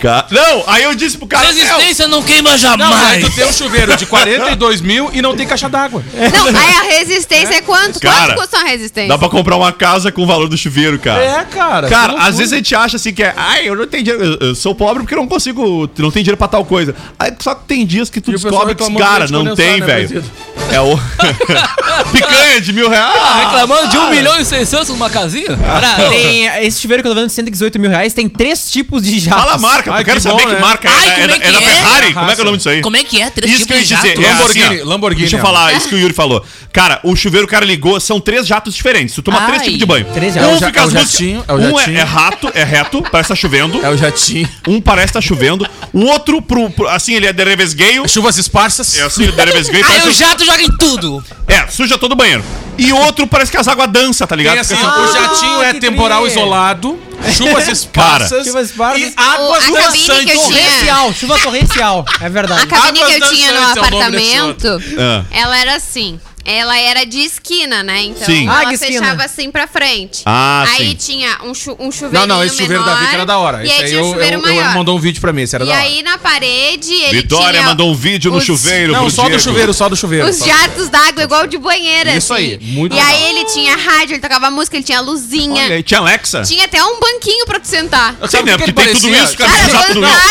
[0.00, 1.48] Ca- Não, aí eu disse pro cara.
[1.48, 3.24] Resistência não queima Não, aí jamais.
[3.24, 6.04] tu tem um chuveiro de 42 mil e não tem caixa d'água.
[6.14, 7.98] Não, aí a resistência é quanto?
[7.98, 9.08] Cara, quanto custa uma resistência?
[9.08, 11.20] Dá pra comprar uma casa com o valor do chuveiro, cara.
[11.24, 11.88] É, cara.
[11.88, 14.24] Cara, que às vezes a gente acha assim que é, ai, eu não tenho dinheiro,
[14.40, 16.94] eu, eu sou pobre porque eu não consigo, não tenho dinheiro pra tal coisa.
[17.18, 20.22] Aí só que tem dias que tu E descobre que, cara, não tem, né, velho.
[20.70, 20.98] É o.
[22.12, 23.18] Picanha de mil reais.
[23.20, 25.56] Ah, reclamando de 1 milhão e 600 numa casinha?
[25.56, 29.02] Cara, tem esse chuveiro que eu tô vendo de 118 mil reais, tem três tipos
[29.02, 29.42] de jatos.
[29.42, 30.60] Fala a marca, Ai, eu quero que saber bom, que né?
[30.60, 31.10] marca Ai, é.
[31.12, 31.62] como É, é da- que é da é?
[31.62, 32.14] Ferrari?
[32.14, 32.80] Como é que é o nome disso aí?
[32.82, 33.30] Como é que é?
[33.30, 34.24] Três Isso que eu ia tipos de dizer.
[34.24, 34.84] É Lamborghini, assim, ó.
[34.88, 35.46] Lamborghini, Deixa eu ó.
[35.46, 36.44] falar isso que o Yuri falou.
[36.72, 39.14] Cara, o chuveiro o cara ligou, são três jatos diferentes.
[39.14, 39.46] Tu toma Ai.
[39.48, 40.06] três tipos de banho.
[40.12, 40.50] Três um jatos.
[40.52, 41.98] É o ja- fica é o as músicas- jatinho, é o um é, jatinho.
[41.98, 43.84] é rato, é reto, parece que tá chovendo.
[43.84, 44.48] É o jatinho.
[44.66, 45.66] Um parece que tá chovendo.
[45.92, 48.08] O outro, pro, pro- assim, ele é derevesgueio.
[48.08, 48.96] Chuvas esparsas.
[48.98, 49.84] É assim, o derevesgueio.
[49.84, 51.22] Aí parece o jato joga em tudo.
[51.46, 52.44] É, suja todo o banheiro.
[52.76, 54.52] E outro parece que as águas dançam, tá ligado?
[54.54, 56.30] Tem assim, Fica assim, o jatinho é que temporal tri.
[56.30, 56.98] isolado,
[57.36, 59.00] chuvas esparsas Chuvas esparsas.
[59.02, 60.42] e águas O- a cabine que eu dançantes.
[60.42, 62.04] Torrencial, chuva torrencial.
[62.20, 62.62] É verdade.
[62.62, 65.24] A cabine que eu Águas tinha no dançantes é o nome desse apartamento, Ah.
[65.32, 66.20] ela era assim.
[66.50, 68.02] Ela era de esquina, né?
[68.04, 68.48] Então Sim.
[68.48, 69.00] Ah, ela esquina.
[69.00, 70.22] fechava assim pra frente.
[70.24, 70.94] Ah, aí sim.
[70.96, 73.62] tinha um, chu um Não, chuveirinho não, esse chuveiro da menor, Vicky era da hora.
[73.64, 74.74] E Esse aí aí tinha eu, um chuveiro eu, eu maior.
[74.74, 75.82] mandou um vídeo pra mim, esse era e da hora.
[75.82, 79.22] aí na parede ele Vitória tinha mandou um vídeo no os- chuveiro Não, pro só
[79.24, 79.42] do Diego.
[79.42, 80.28] chuveiro, só do chuveiro.
[80.28, 82.16] Os jatos d'água igual de banheira.
[82.16, 82.42] Isso assim.
[82.44, 83.12] aí, muito E legal.
[83.14, 85.64] aí ele tinha rádio, ele tocava música, ele tinha luzinha.
[85.64, 86.42] Olha aí, tinha Alexa?
[86.42, 88.12] Tinha até um banquinho pra tu sentar.
[88.22, 88.54] Sim, Sabe né?
[88.56, 89.50] o que Porque tem tudo isso, cara.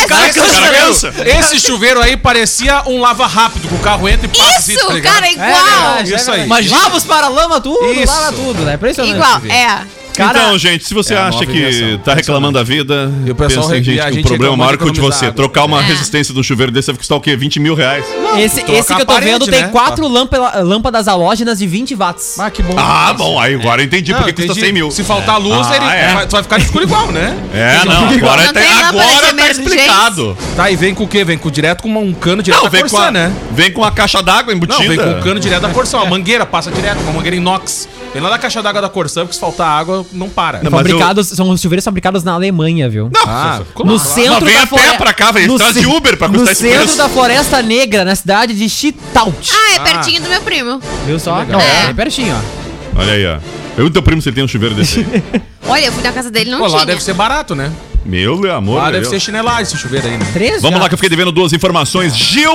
[0.08, 1.14] Cara, Esse esse chuveiro, cansa.
[1.26, 5.00] esse chuveiro aí parecia um lava rápido, que o carro entra e passa Isso, tá
[5.00, 6.04] cara, É igual.
[6.08, 6.40] Verdade, Isso é aí.
[6.40, 6.62] verdade.
[6.66, 6.82] Imagina.
[6.82, 8.12] Lava os paralamas, tudo, Isso.
[8.12, 8.74] lava tudo, né?
[8.74, 9.14] Impressionante.
[9.14, 9.86] igual, é.
[10.18, 11.98] Cara, então, gente, se você é a acha que invenção.
[11.98, 14.84] tá reclamando da vida, E o pessoal pensa gente, a que o problema maior que
[14.84, 15.30] o de você.
[15.32, 15.84] Trocar uma É.
[15.84, 17.36] resistência do chuveiro desse vai custar o quê?
[17.36, 18.04] 20 mil reais.
[18.36, 19.68] esse, trocar esse que eu a tô parede, vendo tem né?
[19.68, 22.38] quatro lâmpada- lâmpadas halógenas de 20 watts.
[22.38, 22.74] Ah, que bom.
[22.76, 24.60] Ah, bom, aí agora eu entendi Não, porque custa entendi.
[24.66, 24.90] 100 mil.
[24.90, 26.14] Se faltar luz, Ah, ele é.
[26.14, 27.36] vai, vai ficar de escuro igual, né?
[27.54, 30.36] É, não, agora, Não tá, agora tá explicado.
[30.56, 31.24] Tá, e vem com o quê?
[31.24, 33.32] Vem com direto com um cano direto Não, da a, né?
[33.52, 34.78] vem com a caixa d'água embutida.
[34.82, 35.98] Não, vem com o cano direto da Corsã.
[35.98, 37.88] Uma mangueira passa direto, uma mangueira inox.
[38.18, 40.60] Vem lá da caixa d'água da Corsã, porque se faltar água, não para.
[40.60, 43.08] Não, Fabricados, são os chuveiros fabricados na Alemanha, viu?
[43.14, 43.98] Não, Ah, no claro.
[44.00, 45.46] centro vem da a pé pra cá, velho.
[45.46, 48.68] no Traz de Uber pra No custar esse centro da Floresta Negra, na cidade de
[48.68, 49.52] Chitaut.
[49.54, 50.80] Ah, é pertinho do meu primo.
[51.06, 51.44] Viu só?
[51.44, 51.90] Não, É.
[51.90, 53.00] é pertinho, ó.
[53.00, 53.38] Olha aí, ó.
[53.76, 55.22] Eu e teu primo, você tem um chuveiro desse aí.
[55.68, 56.86] Olha, eu fui na casa dele não Pô, lá tinha.
[56.86, 57.70] deve ser barato, né?
[58.08, 58.80] Meu amor.
[58.86, 59.08] De deve Deus.
[59.10, 60.26] ser chinelagem esse chuveiro aí, né?
[60.32, 60.82] Três Vamos já.
[60.82, 62.16] lá que eu fiquei devendo duas informações.
[62.16, 62.50] Gil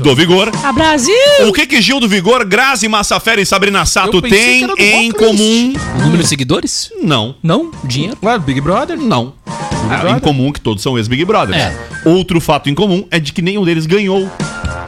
[0.00, 0.50] do Vigor.
[0.64, 1.14] A Brasil!
[1.46, 5.72] O que que Gil do Vigor, Grazi Massafera e Sabrina Sato têm em Rock comum?
[6.02, 6.90] Número de seguidores?
[7.00, 7.36] Não.
[7.40, 7.70] Não?
[7.84, 8.16] Dinheiro?
[8.20, 8.98] Ué, Big Brother?
[8.98, 9.32] Não.
[9.46, 10.16] Ah, Brother?
[10.16, 11.56] em comum que todos são ex-Big Brothers.
[11.62, 11.76] É.
[12.04, 14.28] Outro fato em comum é de que nenhum deles ganhou.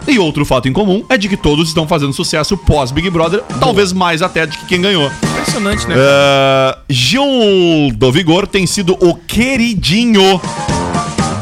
[0.06, 3.92] E outro fato em comum é de que todos estão fazendo sucesso pós-Big Brother, talvez
[3.92, 5.10] mais até de que quem ganhou.
[5.32, 5.94] Impressionante, né?
[5.98, 7.24] Ah, Gil
[7.94, 10.40] do Vigor tem sido o queridinho.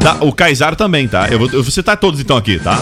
[0.00, 1.28] da- o Kaysar também, tá?
[1.28, 2.76] Eu vou, eu vou citar todos então aqui, tá?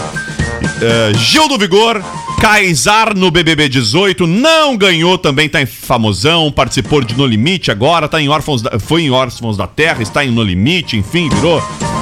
[0.81, 2.01] Ah, Gil do Vigor,
[2.39, 8.07] Kaysar no BBB 18, não ganhou, também tá em famosão, participou de No Limite agora,
[8.07, 11.61] tá em Órfãos da, foi em Órfãos da Terra, está em No Limite, enfim, virou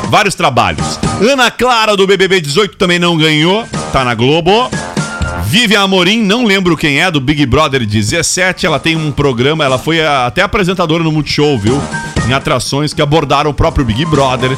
[0.09, 0.97] vários trabalhos.
[1.21, 4.69] Ana Clara do BBB 18 também não ganhou, tá na Globo.
[5.45, 8.65] Vivian Amorim, não lembro quem é, do Big Brother 17.
[8.65, 11.81] Ela tem um programa, ela foi até apresentadora no Multishow, viu?
[12.27, 14.51] Em atrações que abordaram o próprio Big Brother.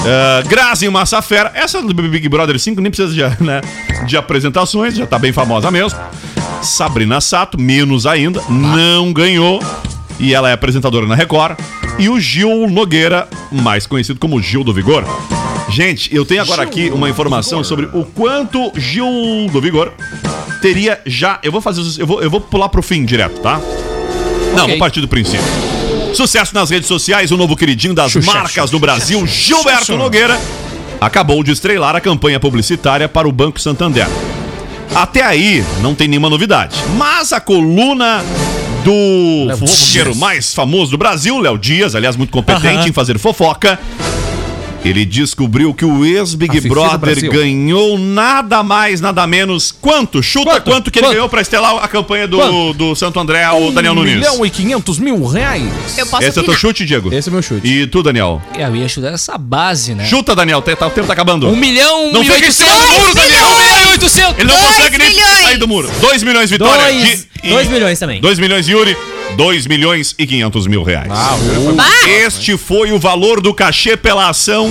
[0.00, 3.60] Uh, Grazi Massafera, essa do Big Brother 5 nem precisa de, né,
[4.06, 5.98] de apresentações, já tá bem famosa mesmo.
[6.62, 9.62] Sabrina Sato, menos ainda, não ganhou.
[10.18, 11.58] E ela é apresentadora na Record.
[11.98, 15.04] E o Gil Nogueira, mais conhecido como Gil do Vigor.
[15.70, 19.92] Gente, eu tenho agora aqui uma informação sobre o quanto Gil do Vigor
[20.60, 21.38] teria já.
[21.42, 21.82] Eu vou fazer.
[22.00, 23.60] Eu vou, eu vou pular pro fim direto, tá?
[24.54, 25.69] Não, vou partir do princípio.
[26.14, 30.40] Sucesso nas redes sociais, o novo queridinho das marcas do Brasil, Gilberto Nogueira,
[31.00, 34.06] acabou de estrelar a campanha publicitária para o Banco Santander.
[34.94, 36.76] Até aí, não tem nenhuma novidade.
[36.96, 38.24] Mas a coluna
[38.84, 43.78] do fofoqueiro mais famoso do Brasil, Léo Dias, aliás, muito competente em fazer fofoca,
[44.84, 47.30] ele descobriu que o ex-Big Brother Brasil.
[47.30, 49.70] ganhou nada mais, nada menos.
[49.72, 50.22] Quanto?
[50.22, 50.90] Chuta quanto, Quanto?
[50.90, 51.14] que ele Quanto?
[51.14, 52.72] ganhou pra estelar a campanha do, Quanto?
[52.74, 54.12] do Santo André, o Daniel Nunes.
[54.14, 55.98] Um milhão e quinhentos mil reais.
[55.98, 56.58] Eu posso Esse é o teu opinar.
[56.60, 57.12] chute, Diego?
[57.12, 57.66] Esse é meu chute.
[57.66, 58.40] E tu, Daniel?
[58.56, 60.06] É, Eu ia chutar essa base, né?
[60.06, 61.48] Chuta, Daniel, tá- tá- o tempo tá acabando.
[61.48, 63.46] Um milhão, um Não milhão e fica em cima do muro, Daniel!
[63.46, 64.38] Um milhão e oitocentos.
[64.38, 65.38] Ele não consegue nem milhões.
[65.42, 65.90] sair do muro.
[66.00, 66.84] 2 milhões, Vitória.
[66.92, 68.20] Dois- dois milhões também.
[68.20, 68.96] 2 milhões, Yuri.
[69.36, 71.10] 2 milhões e 500 mil reais.
[71.10, 71.36] Ah!
[72.08, 74.70] Este foi o valor do cachê pela ação,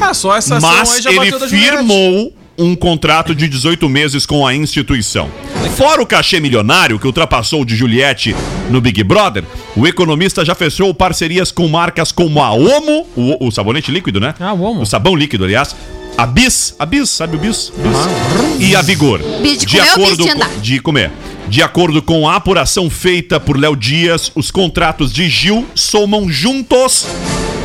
[0.00, 4.44] Ah, só essa ação mas aí já ele firmou um contrato de 18 meses com
[4.44, 5.30] a instituição.
[5.76, 8.34] Fora o cachê milionário que ultrapassou o de Juliette
[8.68, 9.44] no Big Brother,
[9.76, 14.34] o economista já fechou parcerias com marcas como a Omo, o, o sabonete líquido, né?
[14.40, 14.82] Ah, o Omo.
[14.82, 15.74] O sabão líquido, aliás.
[16.16, 17.72] A Bis, a Bis, sabe o Bis?
[17.76, 18.68] Bis.
[18.68, 19.20] E a Vigor.
[19.40, 20.48] Bis de comer ou bis de andar?
[20.48, 21.12] com, de comer.
[21.48, 27.06] De acordo com a apuração feita por Léo Dias, os contratos de Gil somam juntos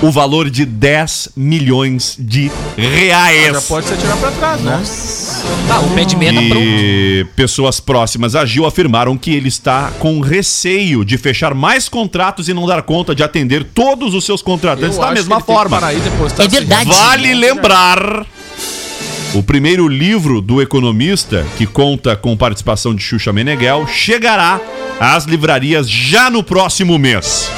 [0.01, 3.53] o valor de 10 milhões de reais.
[3.53, 4.81] Já pode se atirar pra trás, né?
[5.69, 6.59] Ah, o pé de meia tá pronto.
[6.59, 12.47] E pessoas próximas a Gil afirmaram que ele está com receio de fechar mais contratos
[12.47, 15.45] e não dar conta de atender todos os seus contratantes da acho mesma que ele
[15.45, 15.79] tem que forma.
[15.79, 16.89] parar aí depositar É verdade.
[16.89, 18.25] Vale lembrar
[19.33, 24.61] o primeiro livro do economista, que conta com participação de Xuxa Meneghel, chegará
[24.99, 27.49] às livrarias já no próximo mês.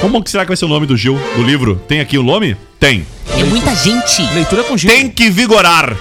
[0.00, 1.80] Como que será que vai ser o nome do Gil, do livro?
[1.88, 2.56] Tem aqui o nome?
[2.78, 3.04] Tem.
[3.36, 4.22] É muita gente.
[4.34, 4.90] Leitura com Gil.
[4.90, 5.96] Tem que vigorar.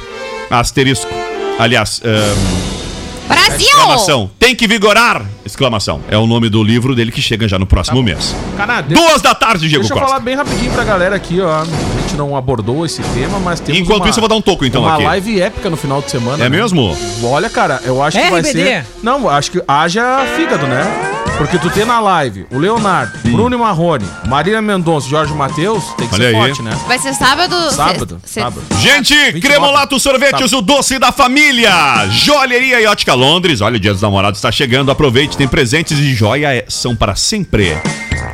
[0.49, 1.11] Asterisco.
[1.57, 2.80] Aliás, ahn,
[3.27, 3.67] Brasil!
[3.67, 4.31] exclamação.
[4.39, 5.25] Tem que vigorar!
[5.45, 6.01] Exclamação.
[6.09, 8.35] É o nome do livro dele que chega já no próximo mês.
[8.57, 10.09] Cara, deixa, Duas da tarde, Diego deixa eu Costa.
[10.13, 11.61] falar bem rapidinho pra galera aqui, ó.
[11.61, 11.65] A
[12.01, 14.81] gente não abordou esse tema, mas tem Enquanto isso, eu vou dar um toco, então,
[14.83, 15.03] uma aqui.
[15.03, 16.45] live épica no final de semana.
[16.45, 16.57] É né?
[16.57, 16.95] mesmo?
[17.23, 18.85] Olha, cara, eu acho que vai ser.
[19.01, 21.10] Não, acho que haja fígado, né?
[21.37, 26.07] Porque tu tem na live o Leonardo, Bruno e Marrone, Marília Mendonça, Jorge Matheus, tem
[26.07, 26.41] que Olha ser aí.
[26.41, 26.79] forte, né?
[26.87, 27.55] Vai ser sábado.
[27.71, 28.61] Sábado, se- sábado.
[28.79, 29.41] Gente, 29.
[29.41, 30.57] Cremolato Sorvetes, Tá.
[30.57, 31.71] o doce da família.
[32.11, 33.59] Joalheria e Ótica Londres.
[33.59, 34.91] Olha, o Dia dos Namorados está chegando.
[34.91, 37.75] Aproveite, tem presentes e joia é- são para sempre.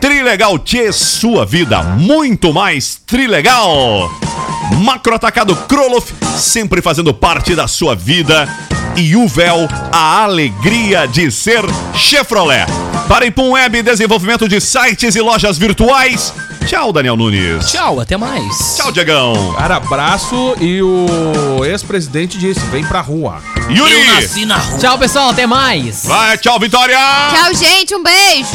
[0.02, 4.12] Trilegal Tchê, sua vida muito mais Trilegal.
[4.78, 8.48] Macro Atacado Kroloff, sempre fazendo parte da sua vida.
[8.96, 11.64] E Uvel, a alegria de ser
[11.94, 12.66] Chevrolet.
[13.08, 16.34] Para Ipum Web, desenvolvimento de sites e lojas virtuais.
[16.66, 17.72] Tchau, Daniel Nunes.
[17.72, 18.76] Tchau, até mais.
[18.76, 19.54] Tchau, Diegão.
[19.58, 23.42] Cara, abraço e o ex-presidente disse: vem pra rua.
[23.70, 23.92] Yuri.
[23.94, 24.80] Eu nasci na rua.
[24.80, 25.30] Tchau, pessoal.
[25.30, 26.06] Até mais.
[26.06, 26.98] Vai, tchau, Vitória!
[26.98, 27.96] Tchau, gente.
[27.96, 28.50] Um beijo.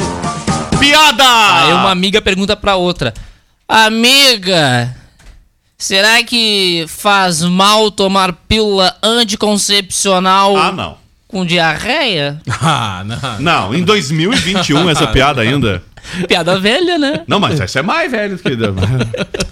[0.79, 1.25] Piada!
[1.25, 3.15] Aí uma amiga pergunta pra outra:
[3.69, 4.95] Amiga,
[5.83, 10.97] será que faz mal tomar pílula anticoncepcional Ah, não.
[11.27, 12.41] com diarreia?
[12.63, 13.41] Ah, não.
[13.41, 15.83] Não, em 2021 essa piada ainda.
[16.29, 17.23] Piada velha, né?
[17.27, 18.57] Não, mas essa é mais velha do que.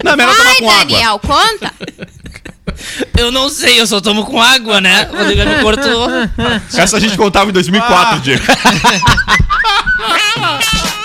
[0.03, 0.85] Não, é melhor tomar Ai, com água.
[0.85, 1.71] Daniel, conta.
[3.17, 5.09] Eu não sei, eu só tomo com água, né?
[5.11, 6.07] O Rodrigo me cortou.
[6.73, 8.43] Essa a gente contava em 2004, Diego.